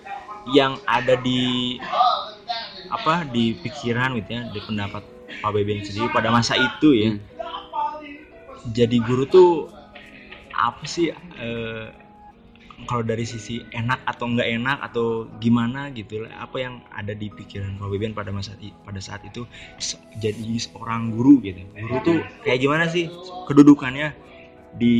yang 0.55 0.79
ada 0.87 1.19
di 1.19 1.75
apa 2.87 3.27
di 3.27 3.59
pikiran 3.59 4.15
gitu 4.23 4.31
ya 4.31 4.43
di 4.47 4.61
pendapat 4.63 5.03
Pak 5.43 5.51
Beben 5.51 5.83
sendiri 5.83 6.07
pada 6.15 6.31
masa 6.31 6.55
itu 6.55 6.95
ya 6.95 7.11
Hmm. 7.11 7.21
jadi 8.71 8.97
guru 9.03 9.27
tuh 9.27 9.51
apa 10.53 10.85
sih 10.85 11.11
eh, 11.13 11.87
kalau 12.85 13.03
dari 13.03 13.25
sisi 13.25 13.63
enak 13.71 14.03
atau 14.05 14.29
enggak 14.29 14.49
enak 14.51 14.79
atau 14.83 15.07
gimana 15.39 15.89
gitu 15.91 16.23
lah 16.23 16.33
apa 16.39 16.57
yang 16.59 16.75
ada 16.93 17.13
di 17.13 17.29
pikiran 17.29 17.75
Pak 17.77 17.89
Beben 17.89 18.13
pada 18.13 18.31
masa 18.31 18.55
pada 18.85 19.01
saat 19.01 19.25
itu 19.25 19.43
jadi 20.17 20.45
seorang 20.61 21.11
guru 21.11 21.41
gitu 21.41 21.61
guru 21.75 21.97
tuh 22.05 22.17
kayak 22.43 22.61
gimana 22.61 22.85
sih 22.87 23.09
kedudukannya 23.45 24.13
di 24.75 24.97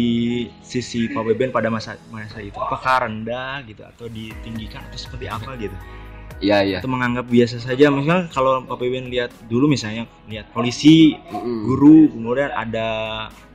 sisi 0.63 1.11
Pak 1.11 1.23
Beben 1.27 1.51
pada 1.51 1.67
masa 1.67 1.99
masa 2.09 2.39
itu 2.39 2.55
apakah 2.55 3.11
rendah 3.11 3.67
gitu 3.67 3.83
atau 3.83 4.07
ditinggikan 4.07 4.87
atau 4.87 4.99
seperti 4.99 5.27
apa 5.27 5.59
gitu 5.59 5.75
Iya, 6.43 6.59
iya. 6.67 6.79
atau 6.83 6.91
menganggap 6.91 7.31
biasa 7.31 7.63
saja 7.63 7.95
misalnya 7.95 8.27
kalau 8.31 8.63
Pak 8.67 8.77
Beben 8.79 9.07
lihat 9.11 9.31
dulu 9.47 9.71
misalnya 9.71 10.07
lihat 10.27 10.51
polisi 10.51 11.15
Mm, 11.31 11.39
mm. 11.39 11.61
guru 11.67 11.99
kemudian 12.11 12.51
ada 12.51 12.87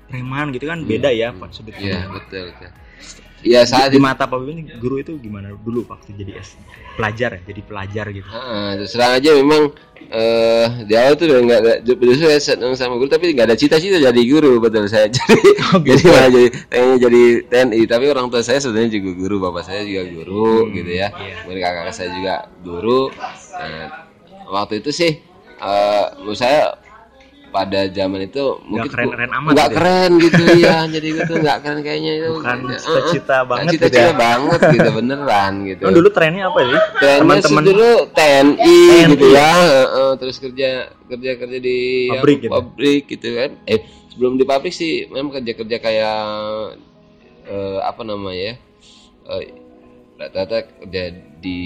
preman 0.07 0.49
gitu 0.51 0.65
kan 0.65 0.79
Iya, 0.83 0.87
beda 0.87 1.09
ya 1.11 1.29
hmm. 1.29 1.39
Pak 1.39 1.49
sudut 1.53 1.75
Iya, 1.77 2.07
betul. 2.09 2.49
betul. 2.55 2.69
Ya 3.45 3.63
saat 3.63 3.93
di 3.93 3.99
mata 4.01 4.27
Pak 4.27 4.37
Beben 4.43 4.67
guru 4.79 4.99
itu 4.99 5.15
gimana 5.19 5.55
dulu 5.55 5.87
waktu 5.87 6.11
jadi 6.15 6.39
S 6.43 6.59
pelajar 6.99 7.39
ya 7.39 7.41
jadi 7.47 7.61
pelajar 7.63 8.05
gitu? 8.11 8.27
Ah, 8.27 8.75
terus 8.75 8.91
terang 8.91 9.15
aja 9.15 9.31
memang 9.39 9.71
eh 10.09 10.67
di 10.89 10.93
awal 10.97 11.13
tuh 11.15 11.29
nggak 11.29 11.59
ada 11.63 11.73
justru 11.85 12.25
saya 12.27 12.39
senang 12.41 12.73
sama 12.75 12.99
guru 12.99 13.07
tapi 13.07 13.31
nggak 13.31 13.47
ada 13.47 13.55
cita-cita 13.55 14.01
jadi 14.01 14.21
guru 14.27 14.59
betul. 14.59 14.89
Saya 14.91 15.07
jadi 15.17 15.39
jadi 15.79 16.03
malah 16.11 16.29
jadi 16.33 16.47
pengennya 16.67 16.97
jadi 16.99 17.23
TNI. 17.47 17.81
Tapi 17.87 18.05
orang 18.11 18.25
tua 18.27 18.41
saya 18.43 18.59
sebenarnya 18.59 18.99
juga 18.99 19.09
guru 19.15 19.35
bapak 19.39 19.63
saya 19.63 19.81
juga 19.87 20.03
guru 20.11 20.73
gitu 20.75 20.91
ya. 20.91 21.07
Iya. 21.15 21.35
kemudian 21.47 21.63
kakak 21.63 21.95
saya 21.95 22.09
juga 22.11 22.35
guru. 22.59 23.01
Nah, 23.55 23.87
waktu 24.51 24.83
itu 24.83 24.91
sih 24.91 25.11
eh 25.59 26.05
menurut 26.19 26.39
saya 26.39 26.75
pada 27.49 27.89
zaman 27.89 28.25
itu 28.25 28.43
mungkin 28.63 28.89
keren-keren 28.89 29.31
amat 29.33 29.51
nggak 29.57 29.69
ya? 29.69 29.75
keren 29.75 30.11
gitu 30.21 30.41
ya 30.65 30.77
jadi 30.85 31.07
gitu 31.21 31.33
nggak 31.41 31.57
keren 31.65 31.79
kayaknya 31.81 32.11
itu 32.17 32.27
bukan 32.37 32.57
Eh, 32.69 32.77
cita-cita 32.79 33.35
nggak 33.35 33.49
banget 33.49 33.71
gitu 33.73 33.83
cita-cita 33.89 34.01
ya 34.01 34.13
banget 34.15 34.59
gitu 34.73 34.89
beneran 34.93 35.53
gitu 35.65 35.81
Emang 35.83 35.95
dulu 35.97 36.09
trennya 36.13 36.43
apa 36.47 36.59
sih 36.61 36.79
teman-teman 36.99 37.63
dulu 37.65 37.89
TNI, 38.13 38.55
TNI 38.57 39.11
gitu 39.13 39.27
ya, 39.33 39.51
heeh, 39.57 40.11
terus 40.17 40.35
kerja 40.37 40.69
kerja 41.09 41.31
kerja 41.35 41.57
di 41.57 41.79
Pabrik 42.13 42.37
gitu? 42.45 42.51
pabrik 42.53 43.03
gitu 43.09 43.27
kan. 43.33 43.49
Eh 43.65 43.79
sebelum 44.13 44.37
di 44.37 44.45
pabrik 44.45 44.73
sih 44.73 45.09
memang 45.09 45.41
kerja 45.41 45.53
kerja 45.57 45.77
kayak 45.81 46.21
eh, 47.49 47.79
apa 47.81 48.01
namanya 48.05 48.53
ya? 48.53 48.55
Eh, 49.29 49.45
rata-rata 50.19 50.57
kerja 50.83 51.03
di 51.39 51.59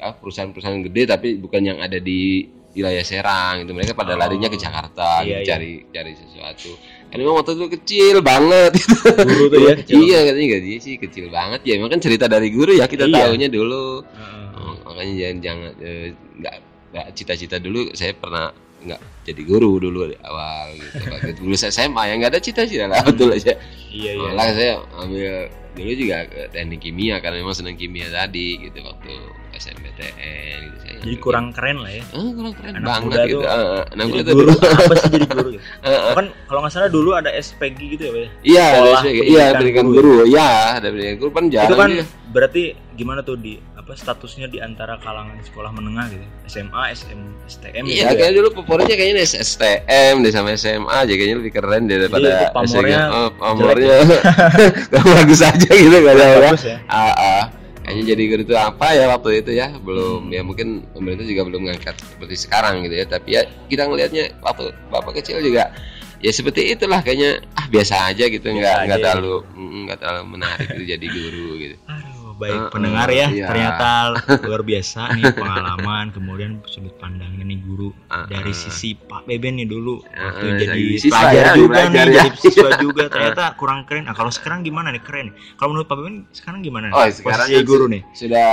ah, 0.00 0.16
perusahaan-perusahaan 0.16 0.88
gede 0.88 1.02
tapi 1.04 1.28
bukan 1.36 1.62
yang 1.62 1.78
ada 1.78 2.00
di 2.00 2.48
wilayah 2.76 3.00
Serang 3.00 3.64
itu 3.64 3.72
mereka 3.72 3.92
pada 3.92 4.12
Oh. 4.12 4.18
larinya 4.18 4.46
ke 4.46 4.54
Jakarta 4.54 5.20
Iya, 5.20 5.24
gitu, 5.24 5.40
iya. 5.40 5.48
cari 5.48 5.72
cari 5.88 6.12
sesuatu 6.12 6.70
kan 7.06 7.16
memang 7.16 7.34
waktu 7.34 7.52
itu 7.54 7.66
kecil 7.72 8.16
banget 8.20 8.70
gitu. 8.76 8.94
guru 9.32 9.44
tuh 9.48 9.60
ya 9.62 9.72
kecil. 9.74 9.94
iya 9.98 10.18
katanya 10.22 10.48
gaji 10.52 10.72
sih 10.76 10.94
kecil 10.96 11.26
banget 11.28 11.60
ya 11.62 11.72
emang 11.74 11.88
kan 11.88 11.98
cerita 11.98 12.26
dari 12.26 12.48
guru 12.50 12.70
ya 12.70 12.84
kita 12.84 13.06
Iya. 13.06 13.16
tahunya 13.24 13.48
dulu 13.48 14.04
Heeh. 14.04 14.44
Oh, 14.56 14.74
makanya 14.84 15.12
jangan 15.16 15.36
jangan 15.40 15.70
eh, 15.80 16.06
nggak 16.36 16.54
nggak 16.86 17.06
cita-cita 17.12 17.56
dulu 17.56 17.88
saya 17.92 18.12
pernah 18.12 18.52
nggak 18.78 19.00
jadi 19.24 19.42
guru 19.42 19.78
dulu 19.78 20.06
di 20.06 20.16
awal 20.20 20.68
gitu 20.74 21.00
Waktu 21.02 21.32
dulu 21.38 21.54
saya 21.54 21.72
SMA 21.74 22.02
ya 22.02 22.14
nggak 22.14 22.30
ada 22.30 22.40
cita-cita 22.40 22.84
lah 22.86 23.00
betul 23.02 23.32
aja 23.32 23.56
iya 23.88 24.10
iya 24.12 24.28
malah 24.28 24.52
saya 24.52 24.72
ambil 24.94 25.32
dulu 25.72 25.92
juga 25.92 26.16
ke 26.24 26.40
teknik 26.50 26.80
kimia 26.82 27.16
karena 27.18 27.36
memang 27.38 27.52
senang 27.52 27.74
kimia 27.74 28.08
tadi 28.08 28.56
gitu 28.62 28.80
waktu 28.80 29.12
SNBTN 29.56 30.58
gitu 30.62 30.76
saya 30.80 30.94
jadi 31.00 31.16
kurang 31.16 31.46
keren 31.50 31.76
lah 31.80 31.92
ya. 31.92 32.02
Ah, 32.10 32.28
kurang 32.30 32.54
keren 32.54 32.72
Anak 32.76 32.86
banget 32.86 33.02
muda 33.06 33.22
gitu. 33.24 33.36
tuh. 33.36 33.42
Ah, 33.46 33.56
ah, 33.56 33.82
anak 33.94 34.04
muda 34.06 34.22
guru. 34.22 34.38
dulu 34.46 34.52
apa 34.66 34.94
sih 34.96 35.08
jadi 35.08 35.26
guru 35.28 35.48
gitu? 35.54 35.62
Ah, 35.86 36.12
kan 36.14 36.26
kalau 36.44 36.60
nggak 36.60 36.72
salah 36.72 36.90
dulu 36.90 37.10
ada 37.12 37.30
SPG 37.32 37.78
gitu 37.94 38.02
ya 38.02 38.10
Pak 38.10 38.20
ya? 38.20 38.28
iya 38.42 38.66
iya 39.22 39.44
pendidikan 39.54 39.86
guru 39.86 40.12
guru. 40.20 40.28
ya? 40.28 40.50
Ada 40.76 40.86
pendidikan 40.90 41.16
guru. 41.18 41.30
Kan 41.32 41.44
jarang 41.48 41.68
itu 41.68 41.74
kan 41.78 41.90
dia. 41.92 42.04
berarti 42.26 42.62
gimana 42.96 43.20
tuh 43.20 43.36
di 43.36 43.54
apa 43.76 43.92
statusnya 43.92 44.50
di 44.50 44.58
antara 44.58 44.98
kalangan 44.98 45.38
sekolah 45.46 45.70
menengah 45.70 46.10
gitu? 46.10 46.26
SMA 46.48 46.82
SM 46.90 47.20
STM 47.46 47.82
gitu 47.86 47.96
Iya, 47.96 48.06
ya? 48.10 48.18
kayak 48.18 48.32
dulu 48.34 48.48
favoritnya 48.58 48.96
kayaknya 48.98 49.22
STM 49.22 50.14
deh 50.20 50.32
sama 50.34 50.48
SMA 50.58 50.90
aja. 50.90 51.12
Kayaknya 51.12 51.36
lebih 51.38 51.52
keren 51.54 51.82
daripada 51.86 52.26
itu 52.26 52.46
pamornya. 52.50 53.00
Oh, 53.14 53.28
pamornya. 53.30 53.96
bagus 55.14 55.40
aja 55.40 55.70
gitu 55.70 55.96
gak 56.02 56.14
ada 56.18 56.24
ya. 56.26 56.50
ya? 56.50 56.76
Ah, 56.90 57.14
ah. 57.14 57.42
Kayaknya 57.86 58.02
jadi 58.02 58.22
guru 58.26 58.42
itu 58.42 58.56
apa 58.58 58.86
ya 58.98 59.06
waktu 59.14 59.46
itu 59.46 59.54
ya 59.54 59.70
belum. 59.78 60.34
Ya 60.34 60.42
mungkin 60.42 60.82
pemerintah 60.90 61.22
juga 61.22 61.46
belum 61.46 61.70
ngangkat 61.70 61.94
seperti 62.02 62.34
sekarang 62.34 62.82
gitu 62.82 62.98
ya. 62.98 63.06
Tapi 63.06 63.28
ya 63.38 63.46
kita 63.70 63.86
ngelihatnya 63.86 64.34
waktu 64.42 64.74
bapak 64.90 65.22
kecil 65.22 65.38
juga 65.38 65.70
ya 66.18 66.30
seperti 66.34 66.74
itulah 66.74 66.98
kayaknya. 66.98 67.46
Ah 67.54 67.70
biasa 67.70 68.10
aja 68.10 68.26
gitu 68.26 68.42
nggak 68.42 68.90
nggak 68.90 68.98
terlalu 69.06 69.46
nggak 69.86 69.98
terlalu 70.02 70.24
menarik 70.34 70.66
gitu 70.74 70.82
jadi 70.82 71.06
guru 71.06 71.48
gitu. 71.62 71.76
Aduh, 71.86 72.15
baik 72.36 72.52
Heeh, 72.54 72.70
pendengar 72.70 73.08
ya. 73.08 73.26
iya. 73.28 73.46
ternyata 73.48 73.88
luar 74.46 74.60
biasa 74.60 75.16
nih 75.16 75.32
pengalaman 75.32 76.12
kemudian 76.12 76.60
sudut 76.68 76.92
pandangnya 76.96 77.42
nih 77.42 77.58
guru 77.60 77.90
Heeh. 78.06 78.26
dari 78.28 78.52
sisi 78.52 78.92
Pak 78.92 79.24
Beben 79.24 79.56
nih 79.56 79.66
dulu. 79.66 80.04
Waktu 80.04 80.44
Heeh, 80.44 80.58
jadi 80.60 80.82
pelajar 81.08 81.32
ya, 81.34 81.52
juga 81.56 81.68
belajar 81.72 82.04
nih 82.06 82.12
ya. 82.12 82.22
jadi 82.28 82.38
siswa 82.38 82.70
juga. 82.84 83.02
Ternyata 83.08 83.44
kurang 83.56 83.80
keren. 83.84 84.04
Nah 84.04 84.14
kalau 84.14 84.28
sekarang 84.28 84.60
gimana 84.62 84.92
nih? 84.92 85.00
Keren 85.00 85.32
kalau 85.56 85.72
menurut 85.72 85.88
Pak 85.88 85.96
Beben 85.96 86.16
sekarang 86.30 86.60
gimana 86.60 86.92
nih? 86.92 86.94
Oh, 86.94 87.06
sekarang 87.08 87.46
kan 87.48 87.62
guru 87.64 87.84
nih. 87.88 88.02
sudah 88.12 88.50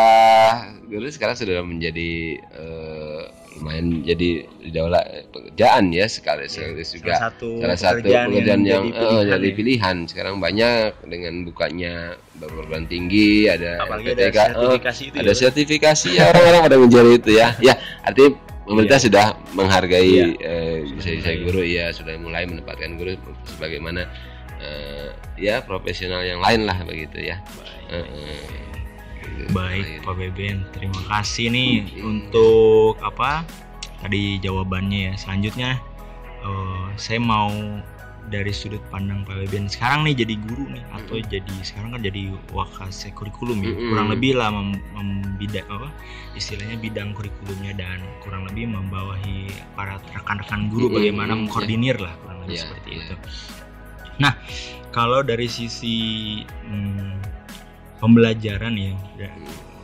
guru 0.88 1.06
sekarang 1.10 1.36
sudah 1.36 1.60
menjadi 1.62 2.12
eh, 2.40 3.24
lumayan 3.60 4.02
jadi 4.02 4.30
daulah 4.74 5.04
pekerjaan 5.30 5.94
ya 5.94 6.10
sekali 6.10 6.50
sekaligus 6.50 6.90
juga 6.98 7.14
salah 7.16 7.24
satu 7.30 7.50
salah 7.62 7.78
satu 7.78 7.98
pekerjaan, 8.02 8.28
pekerjaan 8.34 8.62
yang, 8.66 8.84
jadi 8.90 8.98
eh, 8.98 9.02
pilihan 9.04 9.28
jadi 9.30 9.48
ya. 9.48 9.56
pilihan 9.56 9.96
sekarang 10.10 10.36
banyak 10.42 10.90
dengan 11.06 11.34
bukanya 11.46 11.94
perguruan 12.34 12.84
tinggi 12.90 13.46
ada 13.46 13.78
apalagi 13.86 14.10
ada 14.18 14.24
LPTK, 14.26 14.38
eh, 14.38 14.48
sertifikasi 14.50 15.02
itu 15.06 15.16
ada 15.22 15.32
ya, 15.32 15.36
sertifikasi 15.38 16.08
ya 16.18 16.24
orang-orang 16.34 16.62
pada 16.66 16.78
itu 17.14 17.32
ya 17.32 17.48
ya 17.62 17.74
artinya 18.02 18.30
pemerintah 18.64 19.00
Iya. 19.00 19.06
sudah 19.06 19.26
menghargai 19.54 20.08
Iya. 20.08 20.26
eh, 20.40 20.78
saya 21.22 21.38
guru 21.44 21.62
ya 21.62 21.86
sudah 21.92 22.16
mulai 22.18 22.48
menempatkan 22.48 22.96
guru 22.98 23.14
sebagaimana 23.46 24.08
eh, 24.64 25.12
ya 25.38 25.62
profesional 25.62 26.24
yang 26.24 26.40
lain 26.40 26.66
lah 26.66 26.80
begitu 26.88 27.20
ya 27.22 27.38
Eh, 27.94 28.02
eh, 28.02 28.06
gitu. 28.10 28.73
Baik 29.50 29.86
Lain. 29.86 30.02
Pak 30.02 30.16
Beben, 30.16 30.56
terima 30.72 31.02
kasih 31.10 31.46
nih 31.48 31.72
Iya. 31.86 32.02
untuk 32.02 32.98
apa 33.00 33.44
tadi 34.00 34.38
jawabannya 34.38 35.00
ya. 35.10 35.14
Selanjutnya 35.16 35.72
eh, 36.40 36.86
saya 36.96 37.18
mau 37.18 37.52
dari 38.24 38.50
sudut 38.50 38.80
pandang 38.88 39.22
Pak 39.24 39.36
Beben 39.38 39.68
sekarang 39.68 40.04
nih 40.04 40.16
jadi 40.18 40.40
guru 40.40 40.64
nih 40.68 40.84
atau 40.92 41.20
jadi 41.20 41.54
sekarang 41.60 41.92
kan 41.92 42.02
jadi 42.02 42.32
wakase 42.50 43.12
kurikulum 43.12 43.60
ya. 43.60 43.70
Mm-mm. 43.70 43.90
Kurang 43.90 44.08
lebih 44.10 44.32
lah 44.34 44.48
mem, 44.50 44.80
membida- 44.96 45.68
apa 45.68 45.92
istilahnya 46.34 46.80
bidang 46.80 47.12
kurikulumnya 47.12 47.76
dan 47.76 48.00
kurang 48.20 48.48
lebih 48.48 48.72
membawahi 48.72 49.48
para 49.76 50.00
rekan-rekan 50.16 50.72
guru 50.72 50.88
Mm-mm, 50.88 50.98
bagaimana 50.98 51.32
mm, 51.34 51.40
mengkoordinir 51.46 52.00
lah 52.00 52.16
kurang 52.20 52.38
lebih 52.48 52.56
Iya, 52.56 52.64
seperti 52.64 52.90
iya. 52.90 53.02
itu. 53.04 53.16
Nah, 54.14 54.34
kalau 54.90 55.20
dari 55.20 55.46
sisi 55.46 55.98
hmm, 56.46 57.33
pembelajaran 58.04 58.74
ya, 58.76 58.92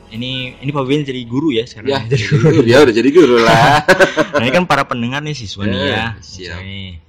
ini 0.09 0.57
ini 0.57 0.69
Pak 0.69 0.83
Beben 0.83 1.05
jadi 1.05 1.21
guru 1.23 1.49
ya 1.49 1.63
sekarang. 1.63 1.87
ya 1.87 1.99
Jadi 2.03 2.23
guru 2.27 2.47
ya 2.71 2.77
udah 2.81 2.93
jadi 2.93 3.09
guru 3.09 3.35
lah 3.39 3.79
Nah, 4.31 4.41
ini 4.41 4.51
kan 4.51 4.65
para 4.65 4.83
pendengar 4.83 5.21
nih 5.21 5.33
siswa 5.33 5.63
nih 5.63 5.77
Eh, 5.77 5.87
ya. 5.87 6.05
siap. 6.19 6.59
Misalnya, 6.59 6.99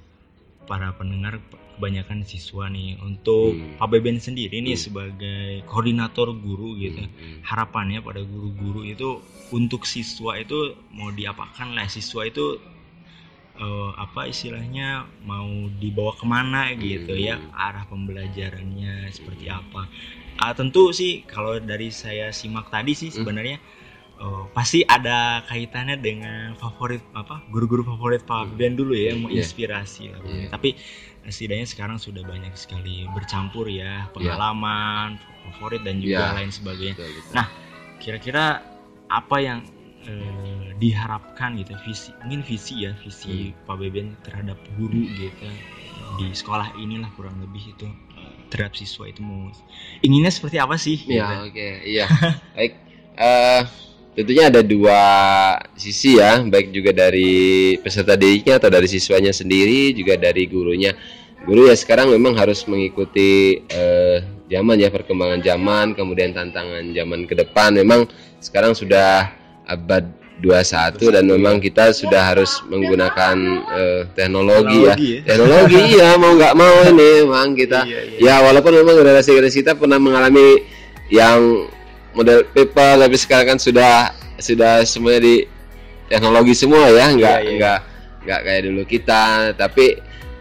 para 0.63 0.87
pendengar 0.93 1.33
kebanyakan 1.73 2.21
siswa 2.23 2.69
nih 2.69 2.95
untuk 2.99 3.51
Hmm. 3.51 3.75
Pak 3.75 3.87
Beben 3.89 4.17
sendiri 4.17 4.61
nih 4.61 4.73
Hmm. 4.73 4.83
sebagai 4.83 5.43
koordinator 5.65 6.29
guru 6.31 6.77
gitu. 6.77 7.01
Hmm. 7.01 7.41
Harapannya 7.41 7.99
pada 7.99 8.21
guru-guru 8.21 8.85
itu 8.85 9.17
untuk 9.49 9.83
siswa 9.83 10.37
itu 10.37 10.55
mau 10.89 11.09
diapakan 11.09 11.73
lah 11.73 11.87
siswa 11.87 12.23
itu 12.23 12.61
eh, 13.53 13.91
apa 13.95 14.25
istilahnya 14.25 14.87
mau 15.21 15.45
dibawa 15.71 16.13
ke 16.13 16.23
mana 16.23 16.71
gitu 16.73 17.11
Hmm. 17.11 17.21
ya 17.23 17.35
arah 17.51 17.83
pembelajarannya 17.83 19.09
seperti 19.09 19.49
apa 19.49 19.85
Ah, 20.41 20.51
tentu 20.51 20.89
sih 20.91 21.21
kalau 21.23 21.61
dari 21.61 21.93
saya 21.93 22.29
simak 22.31 22.67
tadi 22.67 22.91
sih 22.91 23.07
Hmm. 23.07 23.21
sebenarnya 23.21 23.57
eh, 24.17 24.43
pasti 24.51 24.81
ada 24.83 25.41
kaitannya 25.43 25.97
dengan 25.97 26.53
favorit 26.53 27.01
apa 27.11 27.41
guru-guru 27.47 27.81
favorit 27.83 28.21
Pak 28.23 28.43
Hmm. 28.43 28.53
Ben 28.55 28.73
dulu 28.73 28.93
ya 28.93 29.09
yang 29.09 29.21
Iya. 29.21 29.25
menginspirasi 29.39 30.03
lah. 30.09 30.21
Iya. 30.23 30.47
tapi 30.49 30.69
setidaknya 31.23 31.67
sekarang 31.67 31.97
sudah 31.97 32.21
banyak 32.23 32.53
sekali 32.55 33.05
bercampur 33.07 33.65
ya 33.65 34.09
pengalaman 34.11 35.21
favorit 35.43 35.81
dan 35.81 35.97
juga 35.97 36.21
Iya. 36.23 36.35
lain 36.35 36.49
sebagainya 36.49 36.93
Betul, 36.95 37.09
betul. 37.11 37.33
Nah, 37.33 37.47
kira-kira 37.97 38.45
apa 39.07 39.37
yang 39.37 39.59
eh, 40.01 40.73
diharapkan 40.75 41.53
gitu 41.55 41.77
visi 41.79 42.09
mungkin 42.19 42.41
visi 42.41 42.73
ya 42.79 42.97
visi 42.97 43.53
Hmm. 43.53 43.57
Pak 43.63 43.75
Beben 43.77 44.17
terhadap 44.19 44.57
guru 44.75 44.97
gitu 45.07 45.29
di 46.17 46.25
sekolah 46.31 46.73
inilah 46.75 47.09
kurang 47.11 47.37
lebih 47.39 47.69
itu 47.69 47.85
terhadap 48.51 48.75
siswa 48.75 49.07
itu 49.07 49.23
mau 49.23 49.47
inginnya 50.03 50.29
seperti 50.29 50.59
apa 50.59 50.75
sih? 50.75 50.99
Ya 51.07 51.47
gitu. 51.47 51.55
oke 51.55 51.69
iya. 51.87 52.05
Baik 52.57 52.73
eh 53.15 53.63
tentunya 54.11 54.51
ada 54.51 54.59
dua 54.59 55.01
sisi 55.79 56.19
ya 56.19 56.43
baik 56.43 56.75
juga 56.75 56.91
dari 56.91 57.79
peserta 57.79 58.19
didiknya 58.19 58.59
atau 58.59 58.67
dari 58.67 58.87
siswanya 58.91 59.31
sendiri 59.31 59.95
juga 59.95 60.19
dari 60.19 60.43
gurunya. 60.51 60.91
Guru 61.41 61.65
ya 61.65 61.73
sekarang 61.73 62.13
memang 62.13 62.37
harus 62.37 62.69
mengikuti 62.69 63.63
eh, 63.65 64.21
zaman 64.45 64.77
ya 64.77 64.93
perkembangan 64.93 65.41
zaman 65.41 65.97
kemudian 65.97 66.37
tantangan 66.37 66.93
zaman 66.93 67.25
ke 67.25 67.33
depan. 67.33 67.73
Memang 67.73 68.05
sekarang 68.37 68.77
sudah 68.77 69.33
abad 69.65 70.20
21 70.39 70.97
dan 71.11 71.27
memang 71.27 71.59
kita 71.59 71.91
sudah 71.91 72.33
harus 72.33 72.63
menggunakan 72.65 73.35
eh, 73.75 74.01
teknologi, 74.15 74.87
ya 74.87 74.95
Teknologi 74.95 75.11
ya. 75.11 75.21
teknologi 75.27 75.83
ya 76.01 76.09
mau 76.17 76.31
nggak 76.33 76.53
mau 76.55 76.75
ini 76.87 77.09
memang 77.27 77.47
kita 77.53 77.79
Iya, 77.85 77.99
iya. 78.17 78.17
ya 78.17 78.35
walaupun 78.47 78.73
memang 78.73 78.95
generasi-generasi 78.97 79.57
kita 79.61 79.73
pernah 79.75 79.99
mengalami 80.01 80.65
yang 81.11 81.67
model 82.15 82.47
paper 82.47 83.05
tapi 83.05 83.15
sekarang 83.19 83.55
kan 83.55 83.59
sudah 83.61 84.15
sudah 84.41 84.81
semuanya 84.81 85.21
di 85.21 85.35
teknologi 86.07 86.55
semua 86.57 86.89
ya 86.89 87.11
nggak 87.13 87.37
Iya, 87.37 87.45
iya. 87.45 87.55
nggak 87.59 87.79
nggak 88.25 88.39
kayak 88.41 88.61
dulu 88.65 88.81
kita 88.85 89.23
tapi 89.53 89.85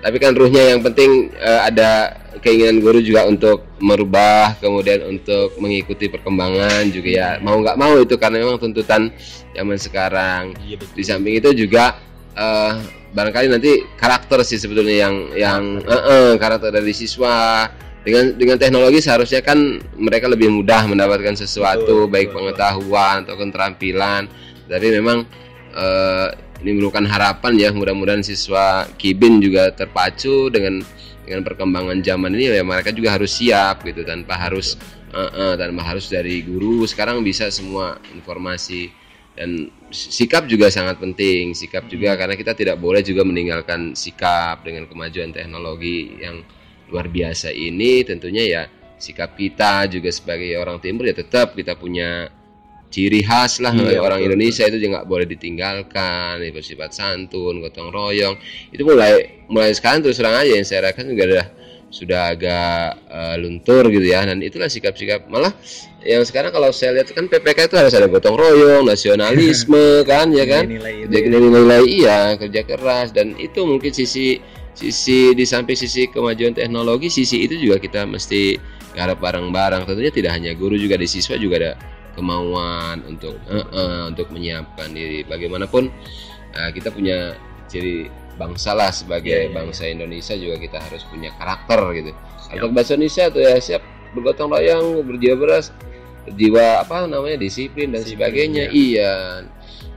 tapi 0.00 0.16
kan 0.16 0.32
ruhnya 0.32 0.73
yang 0.73 0.80
penting 0.80 1.28
eh, 1.37 1.61
ada 1.61 2.19
keinginan 2.38 2.78
guru 2.78 3.02
juga 3.02 3.26
untuk 3.26 3.66
merubah 3.82 4.54
kemudian 4.62 5.02
untuk 5.10 5.58
mengikuti 5.58 6.06
perkembangan 6.06 6.87
juga 6.94 7.08
ya. 7.10 7.28
Mau 7.42 7.58
nggak 7.58 7.75
mau 7.75 7.99
itu 7.99 8.14
karena 8.14 8.46
memang 8.46 8.62
tuntutan 8.62 9.10
zaman 9.52 9.78
sekarang. 9.78 10.54
Iya 10.62 10.78
betul. 10.78 10.94
di 10.94 11.02
samping 11.02 11.34
itu 11.42 11.50
juga 11.66 11.99
eh, 12.38 12.72
barangkali 13.10 13.46
nanti 13.50 13.82
karakter 13.99 14.46
sih 14.46 14.62
sebetulnya 14.62 15.10
yang 15.10 15.14
yang 15.34 15.62
eh, 15.82 16.02
eh, 16.06 16.30
karakter 16.38 16.70
dari 16.70 16.94
siswa. 16.94 17.66
Dengan 18.00 18.32
dengan 18.32 18.56
teknologi 18.56 19.04
seharusnya 19.04 19.44
kan 19.44 19.76
mereka 20.00 20.25
lebih 20.25 20.49
mudah 20.49 20.88
mendapatkan 20.88 21.37
sesuatu 21.37 22.08
Betul, 22.08 22.08
baik 22.08 22.32
betul, 22.32 22.37
pengetahuan 22.49 23.28
atau 23.28 23.37
keterampilan 23.37 24.25
tapi 24.64 24.87
memang 24.88 25.28
eh, 25.76 26.28
ini 26.62 26.70
merupakan 26.78 27.04
harapan 27.04 27.52
ya. 27.58 27.68
Mudah-mudahan 27.75 28.22
siswa 28.22 28.87
Kibin 28.96 29.42
juga 29.42 29.72
terpacu 29.75 30.49
dengan 30.52 30.80
dengan 31.30 31.46
perkembangan 31.46 32.02
zaman 32.02 32.34
ini 32.34 32.50
ya 32.58 32.66
mereka 32.66 32.90
juga 32.90 33.14
harus 33.14 33.38
siap 33.38 33.87
gitu 33.87 34.02
tanpa 34.02 34.34
harus 34.34 34.75
eh, 35.14 35.30
eh, 35.30 35.54
tanpa 35.54 35.87
harus 35.87 36.10
dari 36.10 36.42
guru. 36.42 36.82
Sekarang 36.90 37.22
bisa 37.22 37.46
semua 37.54 38.02
informasi. 38.10 38.90
Dan 39.30 39.70
sikap 39.94 40.50
juga 40.50 40.68
sangat 40.75 40.99
penting. 40.99 41.54
Sikap 41.54 41.87
juga 41.87 42.18
karena 42.18 42.34
kita 42.34 42.52
tidak 42.58 42.82
boleh 42.82 43.00
juga 43.06 43.22
meninggalkan 43.22 43.94
sikap 43.94 44.66
dengan 44.66 44.90
kemajuan 44.90 45.30
teknologi 45.30 46.18
yang 46.18 46.42
luar 46.90 47.06
biasa 47.06 47.54
ini. 47.54 48.02
Tentunya 48.02 48.42
ya 48.42 48.62
sikap 48.99 49.38
kita 49.38 49.87
juga 49.87 50.10
sebagai 50.10 50.58
orang 50.58 50.82
timur 50.82 51.08
ya 51.08 51.14
tetap 51.14 51.54
kita 51.54 51.78
punya 51.78 52.28
ciri 52.90 53.23
khas 53.23 53.62
lah 53.62 53.70
Iya, 53.73 54.02
orang 54.02 54.20
betul, 54.20 54.28
Indonesia 54.35 54.64
itu 54.66 54.76
juga 54.82 54.90
nggak 54.99 55.09
boleh 55.09 55.26
ditinggalkan 55.30 56.42
bersifat 56.50 56.90
santun 56.90 57.62
gotong 57.62 57.94
royong. 57.94 58.35
Itu 58.75 58.82
mulai 58.82 59.47
mulai 59.47 59.70
sekarang 59.73 60.02
terus 60.02 60.18
terang 60.18 60.35
aja 60.35 60.50
yang 60.50 60.66
saya 60.66 60.90
rasakan 60.90 61.14
juga 61.14 61.25
udah 61.30 61.47
sudah 61.90 62.20
agak 62.35 63.02
eh, 63.06 63.35
luntur 63.38 63.87
gitu 63.94 64.04
ya. 64.04 64.26
Dan 64.26 64.42
itulah 64.42 64.66
sikap-sikap 64.66 65.30
malah 65.30 65.54
yang 66.02 66.26
sekarang 66.26 66.50
kalau 66.50 66.75
saya 66.75 66.99
lihat 66.99 67.14
kan 67.14 67.30
PPK 67.30 67.70
itu 67.70 67.76
harus 67.78 67.94
ada 67.94 68.11
gotong 68.11 68.35
royong 68.35 68.85
nasionalisme 68.85 70.02
kan 70.11 70.35
ya 70.35 70.44
kan? 70.50 70.66
Nilai-nilai 70.66 71.30
ya. 71.30 71.38
nilai 71.38 71.82
iya 71.87 72.18
kerja 72.35 72.62
keras. 72.66 73.14
Dan 73.14 73.38
itu 73.38 73.62
mungkin 73.62 73.94
sisi 73.94 74.42
sisi 74.75 75.30
di 75.35 75.47
samping 75.47 75.78
sisi 75.78 76.11
kemajuan 76.11 76.59
teknologi 76.59 77.06
sisi 77.06 77.47
itu 77.47 77.54
juga 77.54 77.78
kita 77.78 78.02
mesti 78.02 78.59
garap 78.99 79.23
bareng-bareng. 79.23 79.87
Tentunya 79.87 80.11
tidak 80.11 80.35
hanya 80.35 80.59
guru 80.59 80.75
juga 80.75 80.99
di 80.99 81.06
siswa 81.06 81.38
juga 81.38 81.54
ada 81.62 81.73
kemauan 82.14 83.02
untuk 83.07 83.37
eh, 83.49 83.62
eh, 83.64 84.02
untuk 84.11 84.29
menyiapkan 84.35 84.90
diri. 84.90 85.23
Bagaimanapun 85.25 85.88
eh, 86.55 86.71
kita 86.75 86.90
punya 86.90 87.35
ciri 87.71 88.11
bangsa 88.35 88.73
lah 88.73 88.88
sebagai 88.88 89.31
Iya, 89.31 89.52
iya, 89.52 89.55
bangsa 89.55 89.85
Indonesia 89.87 90.33
juga 90.35 90.57
kita 90.57 90.79
harus 90.81 91.05
punya 91.07 91.31
karakter 91.37 91.81
gitu. 91.95 92.11
Untuk 92.50 92.71
bahasa 92.73 92.97
Indonesia 92.97 93.25
tuh 93.31 93.43
ya 93.45 93.55
siap 93.61 93.83
bergotong 94.17 94.50
royong 94.50 95.07
berjiwa 95.07 95.35
beras 95.38 95.71
berjiwa 96.26 96.83
apa 96.83 97.07
namanya 97.07 97.38
disiplin 97.38 97.95
dan 97.95 98.02
Disiplin, 98.02 98.19
sebagainya. 98.26 98.64
iya. 98.75 99.12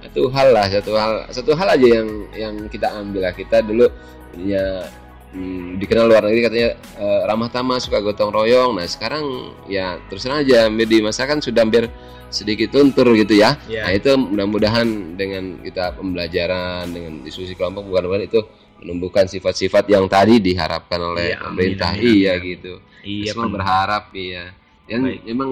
Satu 0.04 0.28
hal 0.36 0.52
lah 0.52 0.68
satu 0.68 0.92
hal 1.00 1.14
satu 1.32 1.52
hal 1.56 1.68
aja 1.80 1.88
yang 2.04 2.10
yang 2.36 2.56
kita 2.68 2.92
ambil 2.92 3.26
lah. 3.26 3.34
Kita 3.34 3.64
dulu 3.64 3.88
punya 4.36 4.86
hmm, 5.34 5.78
dikenal 5.78 6.06
luar 6.06 6.24
negeri 6.24 6.42
katanya 6.44 6.70
eh, 6.96 7.22
ramah 7.26 7.50
tamah 7.50 7.78
suka 7.78 8.00
gotong 8.00 8.30
royong 8.30 8.78
nah 8.78 8.86
sekarang 8.86 9.26
ya 9.66 9.98
terus 10.08 10.24
aja 10.24 10.66
hampir 10.66 10.86
di 10.86 11.02
masa 11.02 11.26
kan 11.26 11.38
sudah 11.38 11.62
hampir 11.62 11.90
sedikit 12.30 12.74
luntur 12.74 13.14
gitu 13.14 13.36
ya 13.36 13.58
Iya. 13.66 13.82
nah 13.84 13.92
itu 13.92 14.10
mudah-mudahan 14.16 14.88
dengan 15.14 15.60
kita 15.60 15.94
pembelajaran 15.94 16.90
dengan 16.90 17.22
diskusi 17.22 17.54
kelompok 17.54 17.86
bukan-bukan 17.86 18.24
itu 18.24 18.40
menumbuhkan 18.80 19.26
sifat-sifat 19.26 19.86
yang 19.88 20.06
tadi 20.08 20.38
diharapkan 20.38 21.00
oleh 21.00 21.32
Iya, 21.32 21.38
amin, 21.40 21.46
pemerintah 21.46 21.92
amin, 21.94 22.04
iya 22.10 22.32
amin. 22.34 22.46
gitu 22.50 22.74
Iya, 23.04 23.32
semua 23.32 23.50
berharap 23.52 24.04
iya 24.14 24.54
yang 24.86 25.02
Baik. 25.06 25.22
memang 25.24 25.50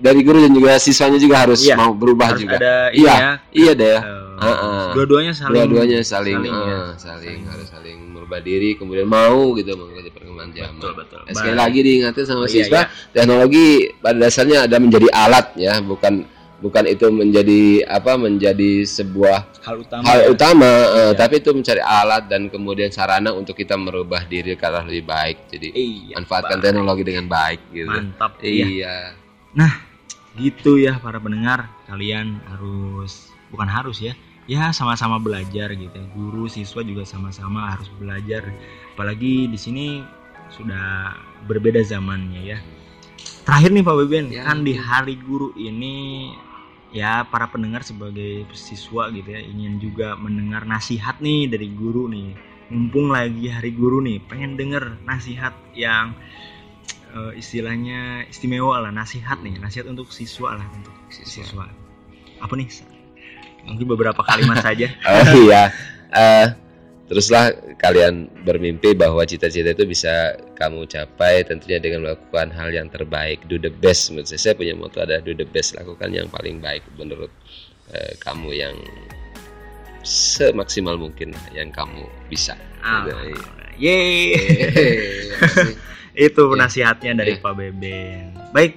dari 0.00 0.20
guru 0.20 0.40
dan 0.40 0.50
juga 0.50 0.72
siswanya 0.76 1.16
juga 1.16 1.36
harus 1.38 1.60
Iya, 1.60 1.76
mau 1.76 1.92
berubah 1.92 2.32
Harus 2.32 2.40
juga 2.40 2.56
ada 2.56 2.74
Iya, 2.90 3.14
ya. 3.14 3.32
iya 3.52 3.72
deh 3.72 3.90
ya 3.90 4.00
eh, 4.00 4.28
Heeh. 4.40 4.84
Dua-duanya 4.96 5.32
saling 5.32 5.52
dua-duanya 5.54 5.98
saling 6.00 6.36
saling, 6.40 6.54
ya. 6.56 6.78
eh, 6.80 6.90
saling 6.96 7.38
harus 7.44 7.68
saling 7.68 7.98
merubah 8.10 8.40
diri 8.40 8.72
kemudian 8.72 9.04
mau 9.04 9.52
gitu 9.52 9.70
mengikuti 9.74 10.08
perkembangan 10.08 10.50
zaman 10.50 10.74
Betul 10.74 10.92
betul. 10.96 11.20
Ya, 11.22 11.32
sekali 11.34 11.56
lagi 11.56 11.78
diingatkan 11.78 12.24
sama 12.24 12.38
Oh, 12.38 12.44
iya, 12.44 12.54
siswa 12.56 12.80
iya. 12.80 12.88
teknologi 13.12 13.66
pada 13.94 14.16
dasarnya 14.18 14.58
ada 14.64 14.76
menjadi 14.76 15.08
alat 15.10 15.46
ya 15.54 15.74
bukan 15.78 16.24
bukan 16.56 16.84
itu 16.86 17.06
menjadi 17.08 17.60
apa 17.86 18.16
menjadi 18.16 18.84
sebuah 18.84 19.48
hal 19.60 19.76
utama. 19.78 20.04
hal 20.04 20.18
ya. 20.18 20.26
utama 20.28 20.68
Iya. 20.68 21.12
tapi 21.14 21.34
itu 21.36 21.50
mencari 21.50 21.80
alat 21.80 22.22
dan 22.26 22.48
kemudian 22.48 22.88
sarana 22.88 23.32
untuk 23.32 23.52
kita 23.54 23.76
merubah 23.76 24.24
diri 24.24 24.52
ke 24.52 24.64
arah 24.64 24.80
lebih 24.82 25.04
baik 25.04 25.48
jadi 25.50 25.68
Iya. 25.70 26.14
manfaatkan 26.16 26.56
baik. 26.56 26.64
teknologi 26.66 27.02
dengan 27.02 27.26
baik 27.26 27.60
gitu 27.70 27.88
Mantap. 27.90 28.32
Iya. 28.40 28.64
iya 28.66 28.96
Gitu 30.40 30.80
ya 30.80 30.96
para 30.96 31.20
pendengar, 31.20 31.68
kalian 31.84 32.40
harus 32.48 33.28
bukan 33.52 33.68
harus 33.68 34.00
ya. 34.00 34.16
Ya 34.48 34.72
sama-sama 34.72 35.20
belajar 35.20 35.76
gitu. 35.76 35.92
ya. 35.94 36.06
Guru, 36.16 36.48
siswa 36.48 36.80
juga 36.80 37.04
sama-sama 37.04 37.76
harus 37.76 37.92
belajar. 38.00 38.48
Apalagi 38.96 39.46
di 39.46 39.58
sini 39.60 39.86
sudah 40.50 41.14
berbeda 41.44 41.84
zamannya 41.84 42.56
ya. 42.56 42.58
Terakhir 43.46 43.70
nih 43.72 43.84
Pak 43.84 43.96
Beben, 44.04 44.24
Ya, 44.32 44.42
kan 44.48 44.64
di 44.64 44.74
iya. 44.76 44.82
hari 44.84 45.16
guru 45.20 45.52
ini 45.56 46.28
ya 46.90 47.22
para 47.30 47.46
pendengar 47.46 47.86
sebagai 47.86 48.50
siswa 48.50 49.06
gitu 49.14 49.30
ya 49.30 49.38
ingin 49.38 49.78
juga 49.78 50.18
mendengar 50.18 50.66
nasihat 50.66 51.22
nih 51.22 51.46
dari 51.46 51.68
guru 51.70 52.10
nih. 52.10 52.34
Mumpung 52.70 53.10
lagi 53.10 53.50
hari 53.50 53.74
guru 53.74 53.98
nih, 53.98 54.22
pengen 54.30 54.54
denger 54.54 55.02
nasihat 55.02 55.50
yang 55.74 56.14
eh, 57.10 57.32
istilahnya 57.38 58.24
istimewa 58.30 58.80
lah 58.82 58.92
nasihat 58.94 59.42
nih 59.42 59.58
nasihat 59.58 59.86
untuk 59.90 60.10
siswa 60.14 60.56
lah 60.56 60.66
untuk 60.74 60.94
Siswa. 61.10 61.42
siswa. 61.42 61.66
Apa 62.40 62.54
nih 62.56 62.70
mungkin 63.66 63.86
beberapa 63.90 64.22
kalimat 64.24 64.62
saja. 64.66 64.88
Oh 65.04 65.26
iya. 65.44 65.68
Eh, 66.10 66.46
teruslah 67.10 67.50
kalian 67.82 68.30
bermimpi 68.46 68.94
bahwa 68.94 69.26
cita-cita 69.26 69.74
itu 69.74 69.84
bisa 69.84 70.38
kamu 70.54 70.86
capai 70.86 71.42
tentunya 71.42 71.82
dengan 71.82 72.06
melakukan 72.06 72.54
hal 72.54 72.70
yang 72.70 72.86
terbaik. 72.88 73.42
Do 73.50 73.58
the 73.58 73.70
best. 73.70 74.14
Menurut 74.14 74.30
saya, 74.30 74.40
saya 74.40 74.54
punya 74.56 74.74
moto 74.78 75.02
ada 75.02 75.18
do 75.20 75.34
the 75.34 75.46
best. 75.46 75.74
Lakukan 75.74 76.14
yang 76.14 76.30
paling 76.30 76.62
baik 76.62 76.86
menurut 76.96 77.30
eh, 77.92 78.14
kamu 78.22 78.54
yang 78.54 78.74
semaksimal 80.00 80.96
mungkin 80.96 81.36
yang 81.52 81.68
kamu 81.74 82.08
bisa. 82.32 82.56
Ah, 82.80 83.04
yeay. 83.76 84.32
itu 86.20 86.44
Iya. 86.52 86.58
nasihatnya 86.60 87.12
dari 87.24 87.32
Iya. 87.36 87.40
Pak 87.40 87.54
Beben 87.56 88.24
baik 88.52 88.72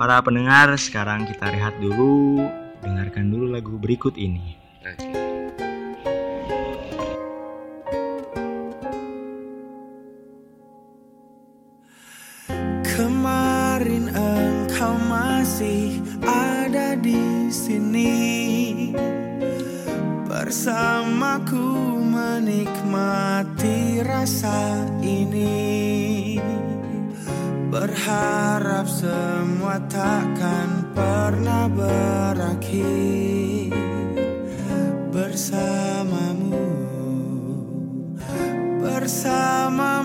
para 0.00 0.16
pendengar 0.24 0.72
sekarang 0.80 1.28
kita 1.28 1.52
rehat 1.52 1.76
dulu 1.76 2.40
dengarkan 2.80 3.28
dulu 3.28 3.52
lagu 3.52 3.76
berikut 3.76 4.16
ini. 4.16 4.56
Kemarin 12.86 14.08
engkau 14.14 14.94
masih 15.10 16.00
ada 16.24 16.94
di 16.96 17.50
sini 17.52 18.14
Bersamaku 20.24 22.00
menikmati 22.00 24.00
rasa 24.06 24.86
ini 25.04 25.75
Berharap 27.76 28.88
semua 28.88 29.76
takkan 29.84 30.96
pernah 30.96 31.68
berakhir 31.68 32.88
Bersamamu 35.12 36.72
Bersamamu 38.80 39.95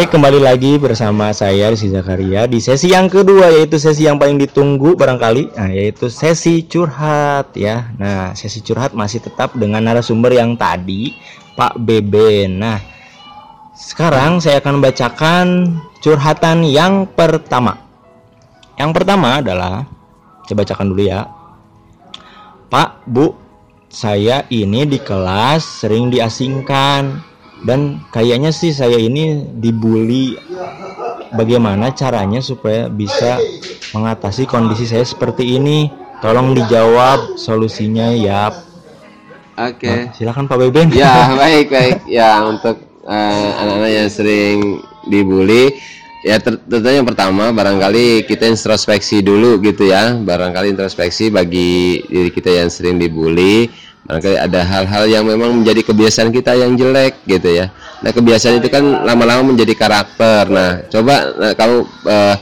Baik, 0.00 0.16
kembali 0.16 0.40
lagi 0.40 0.80
bersama 0.80 1.28
saya 1.36 1.68
Rizky 1.68 1.92
Zakaria 1.92 2.48
di 2.48 2.56
sesi 2.56 2.88
yang 2.88 3.04
kedua 3.12 3.52
yaitu 3.52 3.76
sesi 3.76 4.08
yang 4.08 4.16
paling 4.16 4.40
ditunggu 4.40 4.96
barangkali, 4.96 5.52
nah, 5.52 5.68
yaitu 5.68 6.08
sesi 6.08 6.64
curhat 6.64 7.52
ya. 7.52 7.92
Nah, 8.00 8.32
sesi 8.32 8.64
curhat 8.64 8.96
masih 8.96 9.20
tetap 9.20 9.52
dengan 9.60 9.84
narasumber 9.84 10.32
yang 10.32 10.56
tadi, 10.56 11.12
Pak 11.52 11.84
Beben. 11.84 12.64
Nah, 12.64 12.80
sekarang 13.76 14.40
saya 14.40 14.64
akan 14.64 14.80
membacakan 14.80 15.46
curhatan 16.00 16.64
yang 16.64 17.04
pertama. 17.04 17.76
Yang 18.80 18.96
pertama 18.96 19.44
adalah 19.44 19.84
saya 20.48 20.64
bacakan 20.64 20.96
dulu 20.96 21.04
ya. 21.04 21.28
Pak, 22.72 23.04
Bu, 23.04 23.36
saya 23.92 24.48
ini 24.48 24.88
di 24.88 24.96
kelas 24.96 25.84
sering 25.84 26.08
diasingkan 26.08 27.29
dan 27.66 28.00
kayaknya 28.14 28.50
sih 28.54 28.72
saya 28.72 28.96
ini 28.96 29.44
dibully. 29.58 30.38
Bagaimana 31.30 31.94
caranya 31.94 32.42
supaya 32.42 32.90
bisa 32.90 33.38
mengatasi 33.94 34.50
kondisi 34.50 34.90
saya 34.90 35.06
seperti 35.06 35.62
ini? 35.62 35.86
Tolong 36.18 36.52
dijawab 36.58 37.38
solusinya 37.38 38.10
ya 38.12 38.50
Oke. 39.60 39.88
Nah, 39.88 40.08
silakan 40.16 40.48
Pak 40.48 40.56
Beben. 40.56 40.88
Ya 40.96 41.28
baik 41.40 41.68
baik. 41.68 41.98
Ya 42.08 42.40
untuk 42.48 42.80
eh, 43.04 43.50
anak-anak 43.60 43.90
yang 43.92 44.08
sering 44.08 44.58
dibully 45.08 45.76
ya 46.20 46.36
tentunya 46.36 47.00
yang 47.00 47.08
pertama 47.08 47.48
barangkali 47.48 48.28
kita 48.28 48.48
introspeksi 48.48 49.20
dulu 49.20 49.60
gitu 49.60 49.92
ya. 49.92 50.16
Barangkali 50.16 50.72
introspeksi 50.72 51.28
bagi 51.28 52.00
diri 52.08 52.32
kita 52.32 52.48
yang 52.48 52.72
sering 52.72 52.96
dibully 52.96 53.68
barangkali 54.08 54.36
ada 54.40 54.60
hal-hal 54.64 55.04
yang 55.06 55.24
memang 55.28 55.62
menjadi 55.62 55.86
kebiasaan 55.86 56.32
kita 56.32 56.56
yang 56.56 56.74
jelek 56.74 57.20
gitu 57.28 57.46
ya. 57.46 57.70
Nah 58.00 58.10
kebiasaan 58.10 58.58
itu 58.58 58.72
kan 58.72 59.04
lama-lama 59.04 59.52
menjadi 59.52 59.76
karakter. 59.76 60.48
Nah 60.48 60.82
coba 60.88 61.14
nah, 61.36 61.52
kamu 61.52 61.76
eh, 62.08 62.36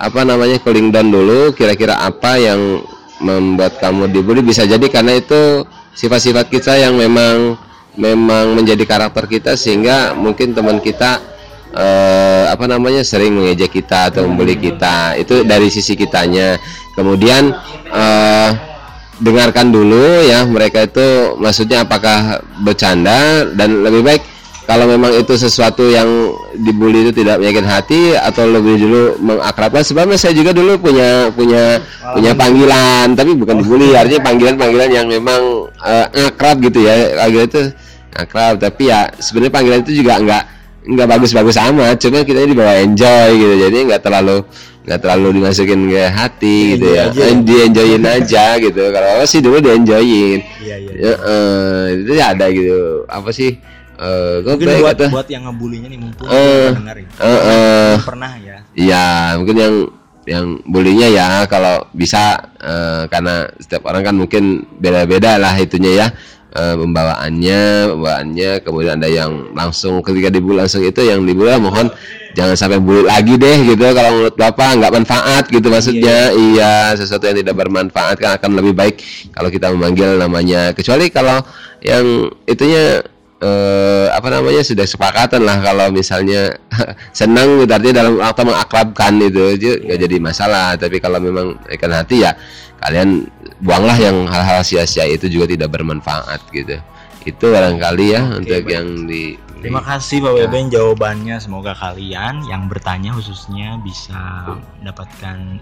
apa 0.00 0.20
namanya 0.24 0.56
cooling 0.62 0.88
down 0.94 1.12
dulu 1.12 1.52
kira-kira 1.52 2.00
apa 2.00 2.40
yang 2.40 2.80
membuat 3.20 3.76
kamu 3.82 4.08
dibully? 4.08 4.40
Bisa 4.40 4.64
jadi 4.64 4.86
karena 4.86 5.18
itu 5.18 5.66
sifat-sifat 5.98 6.46
kita 6.48 6.78
yang 6.78 6.96
memang 6.96 7.58
memang 7.98 8.54
menjadi 8.54 8.86
karakter 8.86 9.26
kita 9.26 9.58
sehingga 9.58 10.14
mungkin 10.14 10.54
teman 10.54 10.78
kita 10.78 11.20
eh, 11.74 12.44
apa 12.48 12.64
namanya 12.70 13.02
sering 13.02 13.34
mengejek 13.34 13.82
kita 13.82 14.14
atau 14.14 14.24
membuli 14.24 14.56
kita. 14.56 15.18
Itu 15.18 15.42
dari 15.42 15.68
sisi 15.68 15.98
kitanya. 15.98 16.56
Kemudian 16.94 17.50
eh, 17.90 18.69
dengarkan 19.20 19.68
dulu 19.68 20.24
ya 20.24 20.48
mereka 20.48 20.88
itu 20.88 21.36
maksudnya 21.36 21.84
apakah 21.84 22.40
bercanda 22.64 23.44
dan 23.52 23.84
lebih 23.84 24.00
baik 24.00 24.22
kalau 24.70 24.86
memang 24.86 25.10
itu 25.18 25.34
sesuatu 25.34 25.82
yang 25.90 26.06
dibully 26.54 27.02
itu 27.02 27.10
tidak 27.10 27.42
menyakit 27.42 27.66
hati 27.66 28.14
atau 28.14 28.46
lebih 28.46 28.78
dulu 28.78 29.02
mengakrabkan. 29.18 29.82
Sebabnya 29.82 30.14
saya 30.14 30.30
juga 30.30 30.54
dulu 30.54 30.78
punya 30.78 31.26
punya 31.34 31.82
punya 32.14 32.38
panggilan 32.38 33.18
tapi 33.18 33.34
bukan 33.34 33.66
dibully 33.66 33.98
artinya 33.98 34.30
panggilan-panggilan 34.30 34.90
yang 34.94 35.06
memang 35.10 35.66
eh, 35.82 36.06
akrab 36.30 36.62
gitu 36.62 36.86
ya. 36.86 37.18
Panggilan 37.18 37.46
itu 37.50 37.62
akrab 38.14 38.62
tapi 38.62 38.94
ya 38.94 39.10
sebenarnya 39.18 39.54
panggilan 39.58 39.80
itu 39.82 39.92
juga 40.06 40.22
enggak 40.22 40.44
nggak 40.86 41.08
bagus-bagus 41.18 41.58
amat. 41.58 41.98
Cuma 41.98 42.22
kita 42.22 42.46
dibawa 42.46 42.78
enjoy 42.78 43.28
gitu 43.42 43.54
jadi 43.66 43.76
nggak 43.90 44.02
terlalu 44.06 44.46
nggak 44.90 45.06
terlalu 45.06 45.38
dimasukin 45.38 45.86
ke 45.86 46.02
hati 46.10 46.74
gitu 46.74 46.86
ya. 46.90 47.14
aja. 47.14 47.22
Di 47.30 47.54
enjoyin 47.70 48.02
aja 48.02 48.44
gitu. 48.58 48.82
Kalau 48.90 49.08
apa 49.14 49.24
sih 49.30 49.38
dulu 49.38 49.62
di 49.62 49.70
enjoyin? 49.70 50.42
Iya 50.58 50.76
iya. 50.82 50.92
Ya, 50.98 51.14
eh, 51.14 51.84
itu 51.94 52.12
ada 52.18 52.46
gitu. 52.50 53.06
Apa 53.06 53.30
sih? 53.30 53.54
Gue 54.42 54.58
mungkin 54.58 54.82
buat 54.82 54.98
buat 55.12 55.28
yang 55.30 55.46
ngebulinya 55.46 55.88
nih 55.92 56.00
mumpung 56.00 56.26
kita 56.26 56.72
dengar 56.74 56.96
ya. 56.98 57.06
eh, 57.22 57.40
eh. 57.46 57.92
pernah 58.02 58.32
ya. 58.42 58.56
Iya, 58.74 59.06
mungkin 59.38 59.56
yang 59.60 59.74
yang 60.26 60.46
bullynya 60.66 61.08
ya 61.10 61.26
kalau 61.46 61.86
bisa 61.94 62.50
eh, 62.58 63.06
karena 63.06 63.46
setiap 63.62 63.86
orang 63.86 64.02
kan 64.02 64.14
mungkin 64.18 64.66
beda-beda 64.82 65.38
lah 65.38 65.54
itunya 65.54 65.92
ya 66.02 66.06
eh, 66.54 66.74
pembawaannya, 66.76 67.62
pembawaannya. 67.94 68.50
Kemudian 68.66 68.98
ada 68.98 69.08
yang 69.10 69.54
langsung 69.54 70.02
ketika 70.02 70.28
dibully 70.30 70.62
langsung 70.62 70.82
itu 70.82 71.00
yang 71.02 71.22
dibully 71.22 71.54
mohon 71.58 71.90
jangan 72.34 72.54
sampai 72.54 72.78
bully 72.78 73.06
lagi 73.06 73.34
deh 73.38 73.58
gitu. 73.74 73.84
Kalau 73.90 74.10
menurut 74.14 74.36
bapak 74.38 74.70
nggak 74.82 74.92
manfaat 74.94 75.44
gitu 75.50 75.66
maksudnya. 75.70 76.34
Iya 76.34 76.94
sesuatu 76.98 77.30
yang 77.30 77.38
tidak 77.42 77.54
bermanfaat 77.58 78.16
kan 78.18 78.30
akan 78.38 78.50
lebih 78.58 78.74
baik 78.74 79.02
kalau 79.34 79.48
kita 79.50 79.70
memanggil 79.70 80.18
namanya. 80.18 80.74
Kecuali 80.74 81.10
kalau 81.10 81.42
yang 81.80 82.30
itunya 82.44 83.02
eh, 83.40 84.06
apa 84.12 84.28
namanya 84.28 84.60
sudah 84.60 84.84
sepakatan 84.84 85.42
lah 85.46 85.58
kalau 85.62 85.86
misalnya 85.90 86.54
senang 87.18 87.62
gitu. 87.62 87.70
Artinya 87.70 87.94
dalam 88.04 88.14
waktu 88.18 88.42
mengakrabkan 88.46 89.12
itu 89.22 89.44
nggak 89.86 89.98
jadi 89.98 90.16
masalah. 90.18 90.74
Tapi 90.74 90.98
kalau 90.98 91.18
memang 91.22 91.58
ikan 91.78 91.94
hati 91.94 92.26
ya 92.26 92.34
kalian 92.80 93.28
buanglah 93.60 93.96
yang 93.96 94.24
hal-hal 94.26 94.64
sia-sia 94.64 95.04
itu 95.04 95.28
juga 95.28 95.52
tidak 95.52 95.72
bermanfaat 95.72 96.40
gitu 96.52 96.80
itu 97.28 97.44
barangkali 97.44 98.06
ya 98.16 98.22
untuk 98.40 98.64
baik. 98.64 98.72
yang 98.72 98.88
di 99.04 99.36
Terima 99.60 99.84
kasih 99.84 100.24
Pak 100.24 100.40
Beben 100.40 100.72
jawabannya. 100.72 101.36
Semoga 101.36 101.76
kalian 101.76 102.48
yang 102.48 102.64
bertanya 102.72 103.12
khususnya 103.12 103.76
bisa 103.84 104.16
mendapatkan 104.80 105.60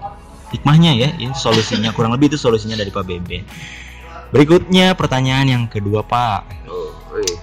hikmahnya 0.55 0.95
ya. 0.95 1.09
Ini 1.19 1.35
solusinya 1.35 1.91
kurang 1.91 2.15
lebih 2.15 2.31
itu 2.31 2.39
solusinya 2.39 2.79
dari 2.79 2.95
Pak 2.95 3.03
Beben. 3.03 3.43
Berikutnya 4.31 4.95
pertanyaan 4.95 5.51
yang 5.51 5.65
kedua 5.67 6.07
Pak. 6.07 6.47
oh, 6.71 6.95
wih. 7.11 7.35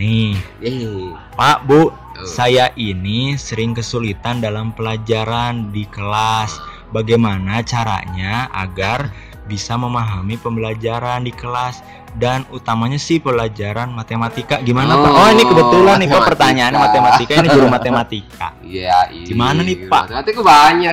Nih 0.00 0.32
Yeay. 0.64 1.12
Pak 1.36 1.68
Bu, 1.68 1.92
Oh. 2.20 2.28
saya 2.28 2.68
ini 2.76 3.32
sering 3.40 3.72
kesulitan 3.72 4.44
dalam 4.44 4.76
pelajaran 4.76 5.72
di 5.72 5.88
kelas. 5.88 6.60
Bagaimana 6.90 7.62
caranya 7.62 8.50
agar 8.50 9.10
bisa 9.46 9.74
memahami 9.74 10.38
pembelajaran 10.38 11.22
di 11.22 11.34
kelas 11.34 11.82
dan 12.18 12.42
utamanya 12.50 12.98
sih 12.98 13.18
pelajaran 13.18 13.90
matematika 13.90 14.58
gimana 14.58 14.98
Pak? 14.98 15.10
Oh 15.10 15.28
ini 15.30 15.42
kebetulan 15.42 15.96
nih 16.02 16.06
Pak 16.06 16.14
matematika. 16.18 16.28
pertanyaannya 16.30 16.80
matematika 16.82 17.32
ini 17.34 17.48
guru 17.50 17.66
matematika. 17.66 18.48
Iya, 18.66 18.98
iya. 19.10 19.26
Gimana 19.26 19.62
nih, 19.62 19.86
Pak? 19.86 20.02
Matematika 20.10 20.40
banyak. 20.42 20.92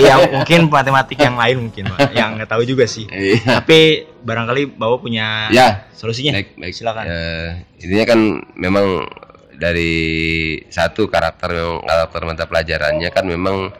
Iya 0.00 0.14
mungkin 0.32 0.60
matematik 0.68 1.18
yang 1.20 1.36
lain 1.36 1.56
mungkin 1.68 1.84
Pak, 1.92 2.12
yang 2.16 2.28
nggak 2.40 2.48
tahu 2.48 2.62
juga 2.64 2.84
sih. 2.88 3.04
Iya. 3.08 3.60
Tapi 3.60 4.08
barangkali 4.24 4.76
Bapak 4.76 4.98
punya 5.04 5.48
Ya, 5.52 5.84
solusinya. 5.92 6.32
baik, 6.36 6.56
baik. 6.56 6.72
Silakan. 6.72 7.04
Eh, 7.08 7.48
intinya 7.84 8.04
kan 8.08 8.20
memang 8.56 9.04
dari 9.54 9.94
satu 10.68 11.06
karakter 11.06 11.52
memang 11.52 11.80
karakter 11.84 12.20
mata 12.24 12.44
pelajarannya 12.48 13.08
kan 13.12 13.24
memang 13.28 13.72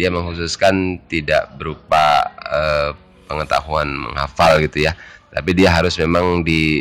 dia 0.00 0.08
mengkhususkan 0.08 0.96
tidak 1.12 1.52
berupa 1.60 2.24
eh, 2.40 2.90
pengetahuan 3.28 3.92
menghafal 3.92 4.56
gitu 4.64 4.88
ya, 4.88 4.96
tapi 5.28 5.52
dia 5.52 5.68
harus 5.68 6.00
memang 6.00 6.40
di 6.40 6.80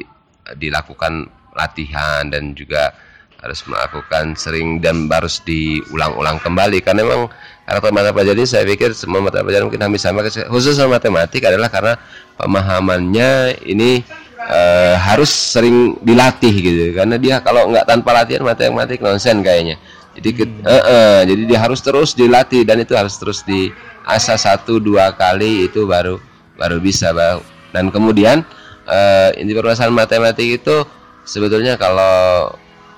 dilakukan 0.56 1.28
latihan 1.54 2.32
dan 2.32 2.56
juga 2.56 2.96
harus 3.40 3.64
melakukan 3.68 4.36
sering 4.36 4.84
dan 4.84 5.08
harus 5.12 5.40
diulang-ulang 5.44 6.40
kembali. 6.44 6.80
Karena 6.84 7.04
memang 7.04 7.32
karakter 7.68 7.92
mata 7.92 8.12
pelajaran 8.12 8.40
ini 8.40 8.48
saya 8.48 8.64
pikir 8.68 8.92
semua 8.96 9.24
mata 9.24 9.44
pelajaran 9.44 9.68
mungkin 9.68 9.84
hampir 9.84 10.02
sama 10.02 10.24
khusus 10.28 10.76
sama 10.76 11.00
matematik 11.00 11.44
adalah 11.48 11.72
karena 11.72 11.94
pemahamannya 12.36 13.62
ini 13.64 14.04
eh, 14.44 14.96
harus 14.96 15.32
sering 15.32 16.00
dilatih 16.04 16.54
gitu. 16.56 16.84
Karena 16.96 17.16
dia 17.16 17.40
kalau 17.40 17.72
nggak 17.72 17.88
tanpa 17.88 18.12
latihan 18.16 18.44
matematik 18.44 19.00
nonsen 19.00 19.40
kayaknya 19.44 19.80
jadi 20.20 20.30
ke- 20.36 20.64
eh, 20.68 20.84
eh, 20.84 21.20
jadi 21.32 21.42
dia 21.48 21.60
harus 21.64 21.80
terus 21.80 22.14
dilatih 22.14 22.68
dan 22.68 22.84
itu 22.84 22.94
harus 22.94 23.16
terus 23.16 23.42
diasah 23.48 24.38
satu 24.38 24.78
dua 24.78 25.16
kali 25.16 25.66
itu 25.72 25.88
baru 25.88 26.20
baru 26.60 26.78
bisa 26.84 27.16
baru 27.16 27.42
dan 27.72 27.90
kemudian 27.90 28.44
eh, 28.86 29.40
inti 29.40 29.56
permasalahan 29.56 29.96
matematik 29.96 30.62
itu 30.62 30.84
sebetulnya 31.24 31.80
kalau 31.80 32.52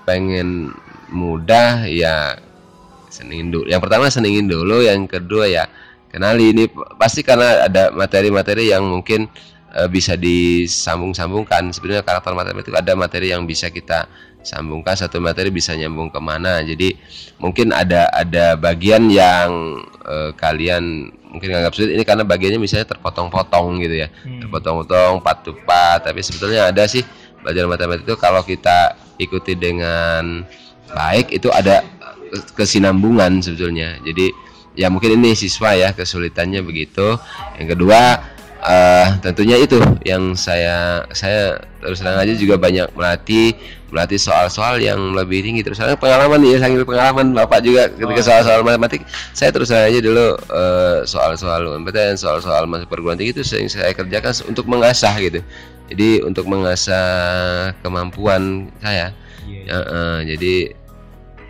pengen 0.04 0.74
mudah 1.12 1.86
ya 1.86 2.36
senengin 3.12 3.52
dulu 3.52 3.68
yang 3.68 3.84
pertama 3.84 4.08
senengin 4.08 4.48
dulu 4.48 4.82
yang 4.82 5.06
kedua 5.06 5.46
ya 5.46 5.68
kenali. 6.12 6.52
Ini 6.52 6.64
pasti 7.00 7.24
karena 7.24 7.66
ada 7.72 7.90
materi-materi 7.96 8.76
yang 8.76 8.84
mungkin 8.84 9.32
eh, 9.72 9.88
bisa 9.88 10.20
disambung-sambungkan. 10.20 11.72
Sebenarnya 11.72 12.04
karakter 12.04 12.36
matematik 12.36 12.76
ada 12.76 12.94
materi 13.00 13.32
yang 13.32 13.48
bisa 13.48 13.72
kita 13.72 14.12
sambungkan 14.42 14.98
satu 14.98 15.22
materi 15.22 15.50
bisa 15.54 15.74
nyambung 15.74 16.10
ke 16.10 16.20
mana? 16.22 16.62
Jadi 16.62 16.94
mungkin 17.42 17.74
ada 17.74 18.10
ada 18.14 18.58
bagian 18.58 19.10
yang 19.10 19.82
eh, 20.06 20.32
kalian 20.38 21.10
mungkin 21.32 21.56
nganggap 21.56 21.74
sulit. 21.74 21.96
Ini 21.96 22.04
karena 22.04 22.28
bagiannya 22.28 22.60
misalnya 22.60 22.92
terpotong-potong 22.92 23.80
gitu 23.82 24.06
ya. 24.06 24.08
Hmm. 24.12 24.44
terpotong-potong 24.44 25.24
part 25.24 25.42
to 25.48 25.56
part 25.64 26.04
tapi 26.04 26.20
sebetulnya 26.20 26.70
ada 26.70 26.84
sih 26.86 27.02
belajar 27.40 27.66
matematik 27.66 28.04
itu. 28.06 28.16
Kalau 28.20 28.44
kita 28.44 29.00
ikuti 29.18 29.56
dengan 29.56 30.44
baik 30.92 31.32
itu 31.32 31.48
ada 31.50 31.82
kesinambungan 32.56 33.40
sebetulnya. 33.40 34.00
Jadi 34.04 34.32
ya 34.76 34.88
mungkin 34.88 35.20
ini 35.20 35.36
siswa 35.36 35.76
ya 35.76 35.90
kesulitannya 35.96 36.64
begitu. 36.64 37.16
Yang 37.60 37.68
kedua 37.76 38.00
eh, 38.62 39.08
tentunya 39.24 39.58
itu 39.60 39.80
yang 40.06 40.36
saya 40.38 41.08
saya 41.12 41.60
terus 41.82 42.00
terang 42.00 42.20
aja 42.22 42.34
juga 42.38 42.56
banyak 42.62 42.94
melatih 42.94 43.58
melatih 43.92 44.18
soal-soal 44.18 44.80
yang 44.80 45.14
lebih 45.14 45.44
tinggi 45.44 45.62
terus. 45.62 45.78
Soalnya 45.78 46.00
pengalaman 46.00 46.42
ya 46.48 46.58
sambil 46.64 46.88
pengalaman 46.88 47.36
bapak 47.36 47.60
juga 47.62 47.92
ketika 47.92 48.22
soal-soal 48.24 48.64
matematik. 48.64 49.04
Saya 49.36 49.52
terus 49.52 49.70
aja 49.70 50.00
dulu 50.00 50.40
eh, 50.40 50.98
soal-soal 51.06 51.78
UMPTN 51.78 52.16
soal-soal 52.16 52.66
masuk 52.66 52.88
perguruan 52.88 53.20
tinggi 53.20 53.36
itu 53.38 53.44
sering 53.44 53.68
saya 53.68 53.92
kerjakan 53.92 54.32
untuk 54.48 54.66
mengasah 54.66 55.14
gitu. 55.20 55.44
Jadi 55.92 56.24
untuk 56.24 56.48
mengasah 56.48 57.76
kemampuan 57.84 58.72
saya. 58.80 59.12
Iya. 59.44 59.62
Ya, 59.68 59.78
eh, 59.78 60.20
jadi 60.36 60.56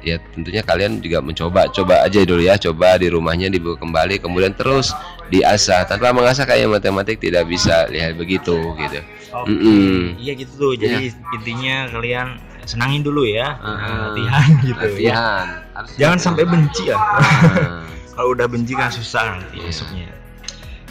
ya 0.02 0.18
tentunya 0.32 0.62
kalian 0.62 1.00
juga 1.00 1.22
mencoba 1.22 1.70
coba 1.70 2.02
aja 2.02 2.22
dulu 2.22 2.42
ya 2.42 2.58
coba 2.58 2.98
di 2.98 3.08
rumahnya 3.08 3.48
dibawa 3.48 3.78
kembali 3.78 4.18
kemudian 4.18 4.52
terus 4.52 4.92
diasah 5.28 5.86
tanpa 5.86 6.12
mengasah 6.12 6.44
kayak 6.44 6.68
matematik 6.68 7.18
tidak 7.18 7.46
bisa 7.46 7.86
lihat 7.88 8.14
begitu 8.16 8.58
gitu 8.76 9.00
Oke. 9.32 9.48
Mm-mm. 9.48 10.20
Iya 10.20 10.36
gitu 10.36 10.54
tuh. 10.60 10.74
Jadi 10.76 11.08
intinya 11.32 11.88
kalian 11.88 12.36
senangin 12.68 13.00
dulu 13.00 13.24
ya 13.24 13.56
latihan 14.12 14.44
gitu 14.60 14.88
ya. 15.00 15.16
latihan 15.16 15.46
Harus 15.72 15.90
Jangan 15.96 16.20
sampai 16.20 16.44
benci 16.44 16.92
ya. 16.92 17.00
Ah, 17.00 17.88
Kalau 18.20 18.36
udah 18.36 18.44
benci 18.46 18.76
kan 18.76 18.92
susah 18.92 19.40
nanti 19.40 19.56
Iya. 19.56 19.72
besoknya. 19.72 20.08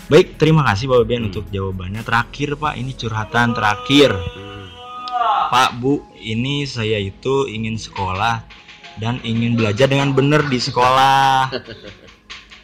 Baik, 0.09 0.41
terima 0.41 0.65
kasih 0.65 0.89
Bapak 0.89 1.05
Ben 1.05 1.21
Hmm. 1.21 1.29
untuk 1.29 1.47
jawabannya. 1.47 2.01
Terakhir 2.01 2.57
Pak, 2.57 2.75
ini 2.75 2.97
curhatan 2.97 3.53
terakhir. 3.53 4.11
hmm. 4.17 4.65
Pak 5.53 5.71
Bu, 5.77 6.01
ini 6.17 6.65
saya 6.65 6.97
itu 6.97 7.45
ingin 7.45 7.77
sekolah 7.77 8.41
dan 9.01 9.19
ingin 9.25 9.57
belajar 9.57 9.89
dengan 9.89 10.13
benar 10.13 10.45
di 10.47 10.61
sekolah. 10.61 11.49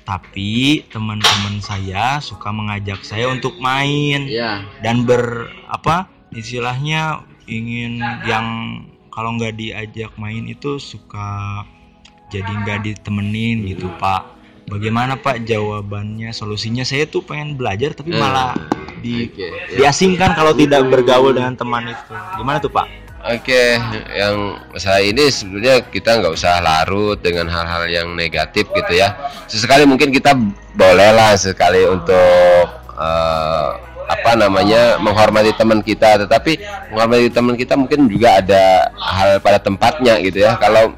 Tapi 0.07 0.87
teman-teman 0.87 1.59
saya 1.59 2.23
suka 2.23 2.55
mengajak 2.55 3.03
saya 3.03 3.27
untuk 3.27 3.59
main 3.59 4.31
ya 4.31 4.63
dan 4.79 5.03
ber 5.03 5.51
apa 5.67 6.07
istilahnya 6.31 7.27
ingin 7.51 7.99
yang 8.23 8.47
kalau 9.11 9.35
nggak 9.35 9.59
diajak 9.59 10.15
main 10.15 10.47
itu 10.47 10.79
suka 10.79 11.65
jadi 12.31 12.47
nggak 12.47 12.87
ditemenin 12.87 13.67
gitu 13.67 13.91
Pak. 13.99 14.39
Bagaimana 14.71 15.19
Pak 15.19 15.43
jawabannya 15.43 16.31
solusinya? 16.31 16.83
Saya 16.83 17.07
tuh 17.07 17.23
pengen 17.23 17.55
belajar 17.59 17.95
tapi 17.95 18.15
Eh, 18.15 18.19
malah 18.19 18.55
di 18.99 19.31
oke 19.31 19.43
ya. 19.43 19.79
diasingkan 19.79 20.35
kalau 20.35 20.55
tidak 20.55 20.87
bergaul 20.87 21.35
dengan 21.35 21.55
teman 21.55 21.87
itu. 21.87 22.15
Gimana 22.39 22.59
tuh 22.59 22.71
Pak? 22.71 23.06
Oke, 23.27 23.75
yang 24.15 24.55
masalah 24.71 25.03
ini 25.03 25.27
sebenarnya 25.27 25.83
kita 25.91 26.23
nggak 26.23 26.35
usah 26.39 26.63
larut 26.63 27.19
dengan 27.19 27.51
hal-hal 27.51 27.91
yang 27.91 28.09
negatif 28.15 28.71
gitu 28.71 28.93
ya. 28.95 29.19
Sesekali 29.51 29.83
mungkin 29.83 30.15
kita 30.15 30.31
bolehlah 30.79 31.35
sekali 31.35 31.83
untuk 31.91 32.71
eh, 32.95 33.69
apa 34.07 34.33
namanya 34.39 35.03
menghormati 35.03 35.51
teman 35.59 35.83
kita, 35.83 36.23
tetapi 36.23 36.63
menghormati 36.95 37.27
teman 37.35 37.59
kita 37.59 37.75
mungkin 37.75 38.07
juga 38.07 38.39
ada 38.39 38.95
hal 38.95 39.43
pada 39.43 39.59
tempatnya 39.59 40.23
gitu 40.23 40.47
ya. 40.47 40.55
Kalau 40.63 40.95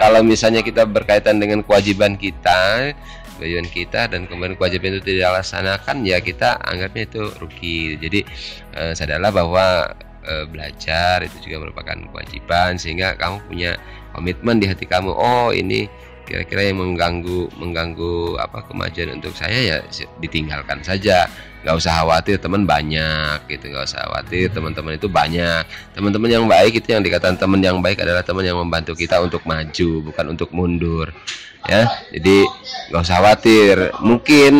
kalau 0.00 0.24
misalnya 0.24 0.64
kita 0.64 0.88
berkaitan 0.88 1.36
dengan 1.36 1.60
kewajiban 1.60 2.16
kita, 2.16 2.96
kewajiban 3.36 3.68
kita 3.68 4.08
dan 4.08 4.24
kemudian 4.24 4.56
kewajiban 4.56 4.96
itu 4.96 5.04
tidak 5.04 5.36
dilaksanakan, 5.36 5.96
ya 6.08 6.16
kita 6.24 6.56
anggapnya 6.64 7.04
itu 7.04 7.28
rugi. 7.36 8.00
Jadi 8.00 8.20
eh, 8.72 8.92
sadarlah 8.96 9.28
bahwa 9.28 9.92
eh, 10.30 10.46
belajar 10.46 11.26
itu 11.26 11.50
juga 11.50 11.66
merupakan 11.66 11.98
kewajiban 12.14 12.78
sehingga 12.78 13.18
kamu 13.18 13.42
punya 13.50 13.74
komitmen 14.14 14.62
di 14.62 14.70
hati 14.70 14.86
kamu 14.86 15.10
oh 15.10 15.50
ini 15.50 15.90
kira-kira 16.30 16.70
yang 16.70 16.78
mengganggu 16.78 17.50
mengganggu 17.58 18.38
apa 18.38 18.62
kemajuan 18.70 19.18
untuk 19.18 19.34
saya 19.34 19.58
ya 19.58 19.76
ditinggalkan 20.22 20.78
saja. 20.86 21.26
Nggak 21.60 21.76
usah 21.76 21.92
khawatir 22.00 22.38
teman 22.38 22.62
banyak 22.64 23.50
gitu. 23.50 23.74
Nggak 23.74 23.90
usah 23.90 24.06
khawatir 24.06 24.46
teman-teman 24.54 24.94
itu 24.94 25.10
banyak. 25.10 25.66
Teman-teman 25.92 26.30
yang 26.30 26.46
baik 26.46 26.78
itu 26.78 26.94
yang 26.94 27.02
dikatakan 27.02 27.34
teman 27.34 27.58
yang 27.58 27.82
baik 27.82 27.98
adalah 27.98 28.22
teman 28.22 28.46
yang 28.46 28.56
membantu 28.62 28.94
kita 28.94 29.18
untuk 29.18 29.42
maju 29.42 29.90
bukan 30.06 30.24
untuk 30.30 30.54
mundur 30.54 31.10
ya. 31.66 31.90
Jadi 32.14 32.46
nggak 32.94 33.02
usah 33.02 33.18
khawatir. 33.18 33.74
Mungkin 33.98 34.52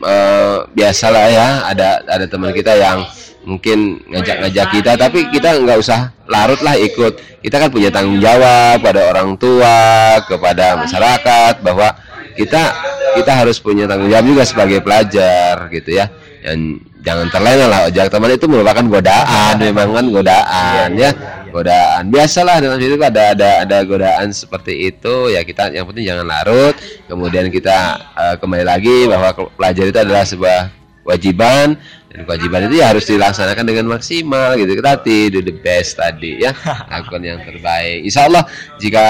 eh, 0.00 0.58
biasalah 0.78 1.26
ya 1.26 1.48
ada 1.66 2.06
ada 2.06 2.24
teman 2.30 2.54
kita 2.54 2.70
yang 2.78 3.02
mungkin 3.46 4.02
ngajak-ngajak 4.10 4.66
kita 4.74 4.92
tapi 4.98 5.30
kita 5.30 5.62
nggak 5.62 5.78
usah 5.78 6.10
larut 6.26 6.58
lah 6.60 6.74
ikut. 6.74 7.40
Kita 7.40 7.62
kan 7.62 7.70
punya 7.70 7.94
tanggung 7.94 8.18
jawab 8.18 8.82
pada 8.82 9.06
orang 9.14 9.38
tua 9.38 10.18
kepada 10.26 10.74
masyarakat 10.82 11.62
bahwa 11.62 11.94
kita 12.34 12.74
kita 13.14 13.32
harus 13.32 13.62
punya 13.62 13.86
tanggung 13.86 14.10
jawab 14.10 14.26
juga 14.26 14.42
sebagai 14.42 14.82
pelajar 14.82 15.70
gitu 15.70 15.94
ya. 15.94 16.10
Dan 16.42 16.82
jangan 17.06 17.30
terlena 17.30 17.66
lah 17.70 17.80
ojek 17.86 18.10
teman 18.10 18.34
itu 18.34 18.46
merupakan 18.50 18.82
godaan 18.82 19.54
memang 19.62 19.94
kan 19.94 20.06
godaan 20.10 20.88
ya. 20.98 21.10
godaan. 21.54 22.12
Biasalah 22.12 22.60
dalam 22.60 22.76
hidup 22.76 23.00
ada 23.06 23.32
ada 23.32 23.50
ada 23.64 23.78
godaan 23.86 24.34
seperti 24.34 24.90
itu. 24.92 25.30
Ya 25.32 25.40
kita 25.46 25.70
yang 25.72 25.86
penting 25.86 26.04
jangan 26.10 26.26
larut. 26.26 26.74
Kemudian 27.06 27.48
kita 27.48 27.96
eh, 28.12 28.34
kembali 28.42 28.66
lagi 28.66 29.06
bahwa 29.06 29.32
pelajar 29.54 29.86
itu 29.88 29.98
adalah 30.02 30.26
sebuah 30.26 30.60
kewajiban 31.06 31.78
kewajiban 32.24 32.70
itu 32.70 32.80
ya 32.80 32.94
harus 32.94 33.04
dilaksanakan 33.04 33.66
dengan 33.66 33.86
maksimal 33.92 34.56
gitu. 34.56 34.72
Tadi 34.80 35.28
do 35.28 35.40
the 35.44 35.52
best 35.52 36.00
tadi 36.00 36.40
ya. 36.40 36.56
Lakukan 36.92 37.20
yang 37.20 37.42
terbaik. 37.44 38.06
Insya 38.06 38.30
Allah 38.30 38.48
jika 38.80 39.04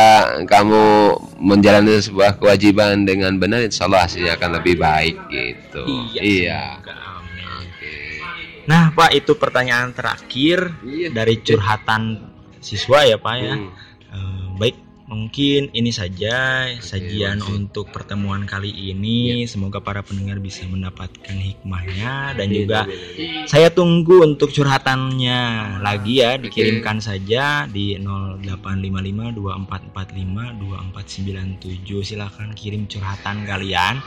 kamu 0.48 0.82
menjalani 1.38 2.00
sebuah 2.02 2.40
kewajiban 2.40 3.06
dengan 3.06 3.36
benar 3.38 3.62
Insya 3.62 3.86
Allah 3.86 4.08
hasilnya 4.10 4.34
akan 4.34 4.50
lebih 4.58 4.80
baik 4.80 5.16
gitu. 5.30 5.84
Iya 6.18 6.80
oke. 6.80 6.96
Nah, 8.66 8.90
Pak, 8.90 9.14
itu 9.14 9.38
pertanyaan 9.38 9.94
terakhir 9.94 10.74
Iya. 10.82 11.14
dari 11.14 11.38
curhatan 11.38 12.18
siswa 12.58 13.06
ya, 13.06 13.14
Pak 13.14 13.34
ya. 13.38 13.54
Hmm. 13.54 13.70
Mungkin 15.06 15.70
ini 15.70 15.94
saja 15.94 16.66
sajian 16.82 17.38
makasih. 17.38 17.54
untuk 17.54 17.94
pertemuan 17.94 18.42
kali 18.42 18.74
ini. 18.90 19.46
Semoga 19.46 19.78
para 19.78 20.02
pendengar 20.02 20.42
bisa 20.42 20.66
mendapatkan 20.66 21.38
hikmahnya 21.38 22.34
dan 22.34 22.50
juga 22.50 22.90
saya 23.46 23.70
tunggu 23.70 24.26
untuk 24.26 24.50
curhatannya 24.50 25.38
lagi 25.78 26.26
ya, 26.26 26.34
dikirimkan 26.42 26.98
saja 26.98 27.70
di 27.70 27.94
0855 28.02 29.38
2445 29.38 30.58
2497. 30.58 32.02
Silahkan 32.02 32.50
kirim 32.58 32.90
curhatan 32.90 33.46
kalian. 33.46 34.02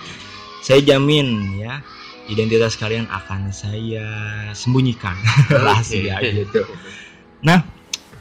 Saya 0.60 0.84
jamin 0.84 1.56
ya 1.64 1.80
identitas 2.28 2.76
kalian 2.76 3.08
akan 3.08 3.56
saya 3.56 4.06
sembunyikan 4.52 5.18
rahasia 5.66 6.20
gitu. 6.28 6.68
Nah, 7.40 7.64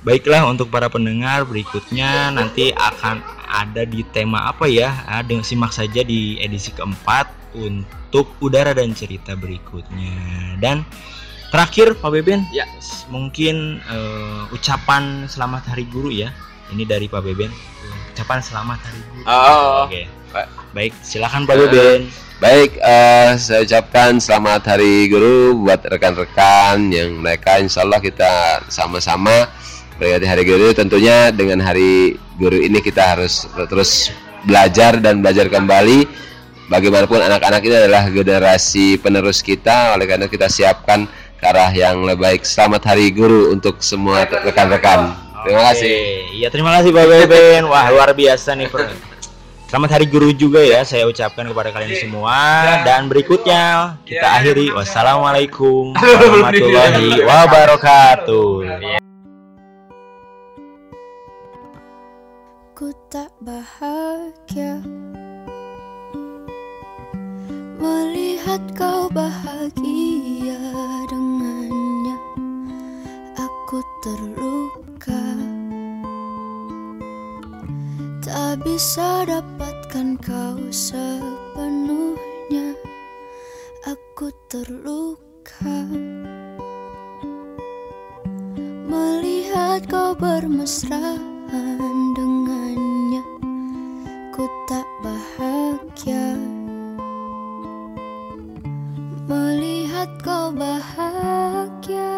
baiklah 0.06 0.46
untuk 0.46 0.70
para 0.70 0.86
pendengar 0.86 1.42
berikutnya 1.42 2.30
nanti 2.30 2.70
akan 2.70 3.18
ada 3.48 3.82
di 3.88 4.04
tema 4.12 4.46
apa 4.50 4.68
ya? 4.68 4.92
Ah, 5.08 5.24
dengan 5.24 5.42
simak 5.42 5.72
saja 5.72 6.04
di 6.04 6.38
edisi 6.38 6.70
keempat 6.70 7.32
untuk 7.56 8.28
udara 8.38 8.76
dan 8.76 8.92
cerita 8.92 9.32
berikutnya. 9.34 10.14
Dan 10.60 10.84
terakhir 11.48 11.96
Pak 11.96 12.10
Beben, 12.12 12.44
Ya. 12.52 12.68
mungkin 13.08 13.80
eh, 13.82 14.54
ucapan 14.54 15.26
selamat 15.26 15.72
Hari 15.74 15.88
Guru 15.88 16.12
ya. 16.12 16.30
Ini 16.68 16.84
dari 16.84 17.08
Pak 17.08 17.24
Beben. 17.24 17.48
Ucapan 18.12 18.38
selamat 18.44 18.78
Hari 18.84 19.00
Guru. 19.08 19.22
Oh. 19.24 19.88
Oke. 19.88 20.04
Pak. 20.28 20.46
Baik, 20.76 20.92
silakan 21.00 21.48
Pak 21.48 21.56
Beben. 21.56 22.12
Baik, 22.38 22.76
eh, 22.78 23.34
saya 23.34 23.64
ucapkan 23.66 24.20
selamat 24.22 24.76
Hari 24.76 25.08
Guru 25.10 25.64
buat 25.64 25.82
rekan-rekan 25.82 26.92
yang 26.92 27.18
mereka 27.18 27.58
insya 27.58 27.82
Allah 27.82 27.98
kita 27.98 28.62
sama-sama 28.70 29.48
berarti 29.98 30.26
Hari 30.30 30.44
Guru 30.46 30.68
tentunya 30.72 31.34
dengan 31.34 31.58
Hari 31.58 32.14
Guru 32.38 32.58
ini 32.62 32.78
kita 32.78 33.18
harus 33.18 33.50
terus 33.66 34.14
belajar 34.46 35.02
dan 35.02 35.20
belajar 35.20 35.50
kembali. 35.50 36.06
Bagaimanapun 36.68 37.18
anak-anak 37.24 37.64
ini 37.64 37.74
adalah 37.80 38.04
generasi 38.12 39.00
penerus 39.00 39.40
kita 39.40 39.96
oleh 39.96 40.04
karena 40.04 40.28
kita 40.28 40.52
siapkan 40.52 41.08
ke 41.40 41.44
arah 41.48 41.72
yang 41.72 42.04
lebih 42.04 42.28
baik. 42.28 42.42
Selamat 42.44 42.84
Hari 42.92 43.08
Guru 43.10 43.50
untuk 43.50 43.80
semua 43.80 44.28
rekan-rekan. 44.28 45.16
Terima 45.48 45.62
kasih. 45.72 45.96
Iya 46.36 46.48
terima 46.52 46.76
kasih 46.76 46.92
Pak 46.92 47.06
Beben. 47.08 47.62
Wah 47.72 47.88
luar 47.88 48.12
biasa 48.12 48.52
nih. 48.54 48.68
Per- 48.68 49.08
Selamat 49.68 50.00
Hari 50.00 50.06
Guru 50.08 50.32
juga 50.32 50.64
ya 50.64 50.80
saya 50.84 51.04
ucapkan 51.04 51.44
kepada 51.44 51.72
kalian 51.72 51.96
semua. 51.96 52.36
Dan 52.84 53.08
berikutnya 53.08 53.96
kita 54.04 54.28
akhiri. 54.40 54.72
Wassalamualaikum 54.72 55.96
warahmatullahi 55.96 57.20
wabarakatuh. 57.24 59.07
aku 62.78 62.94
tak 63.10 63.34
bahagia. 63.42 64.78
Melihat 67.74 68.62
kau 68.78 69.10
bahagia 69.10 70.62
dengannya 71.10 72.14
Aku 73.34 73.82
terluka. 74.06 75.26
Tak 78.22 78.62
bisa 78.62 79.26
dapatkan 79.26 80.14
kau 80.22 80.62
sepenuhnya 80.70 82.78
Aku 83.90 84.30
terluka. 84.46 85.82
Melihat 88.86 89.82
kau 89.90 90.14
bermesra 90.14 91.37
dengannya 91.48 93.24
ku 94.36 94.44
tak 94.68 94.84
bahagia. 95.00 96.36
Melihat 99.28 100.08
kau 100.20 100.52
bahagia 100.52 102.16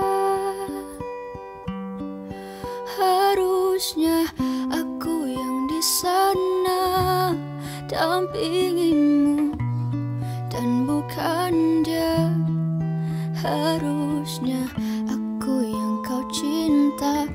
harusnya 2.98 4.26
aku 4.70 5.30
yang 5.30 5.58
di 5.70 5.80
sana 5.82 6.82
dampingimu. 7.86 9.54
Dan 10.50 10.90
bukan 10.90 11.86
dia 11.86 12.34
harusnya 13.38 14.66
aku 15.06 15.62
yang 15.66 15.94
kau 16.02 16.22
cinta. 16.34 17.30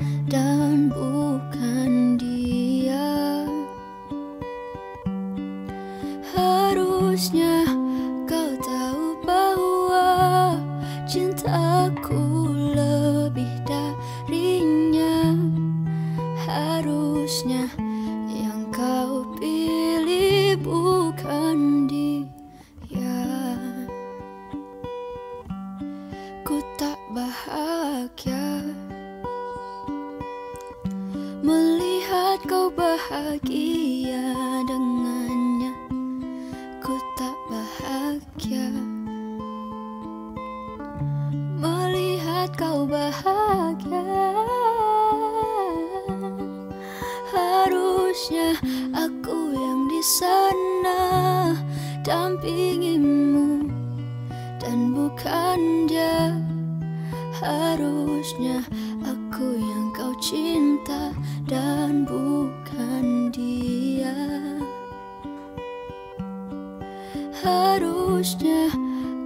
Harusnya 67.46 68.74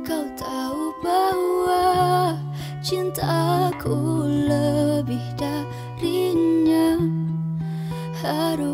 kau 0.04 0.28
tahu 0.36 0.92
bahwa 1.00 2.36
Cintaku 2.84 4.28
lebih 4.28 5.24
darinya 5.40 7.00
Harus 8.20 8.69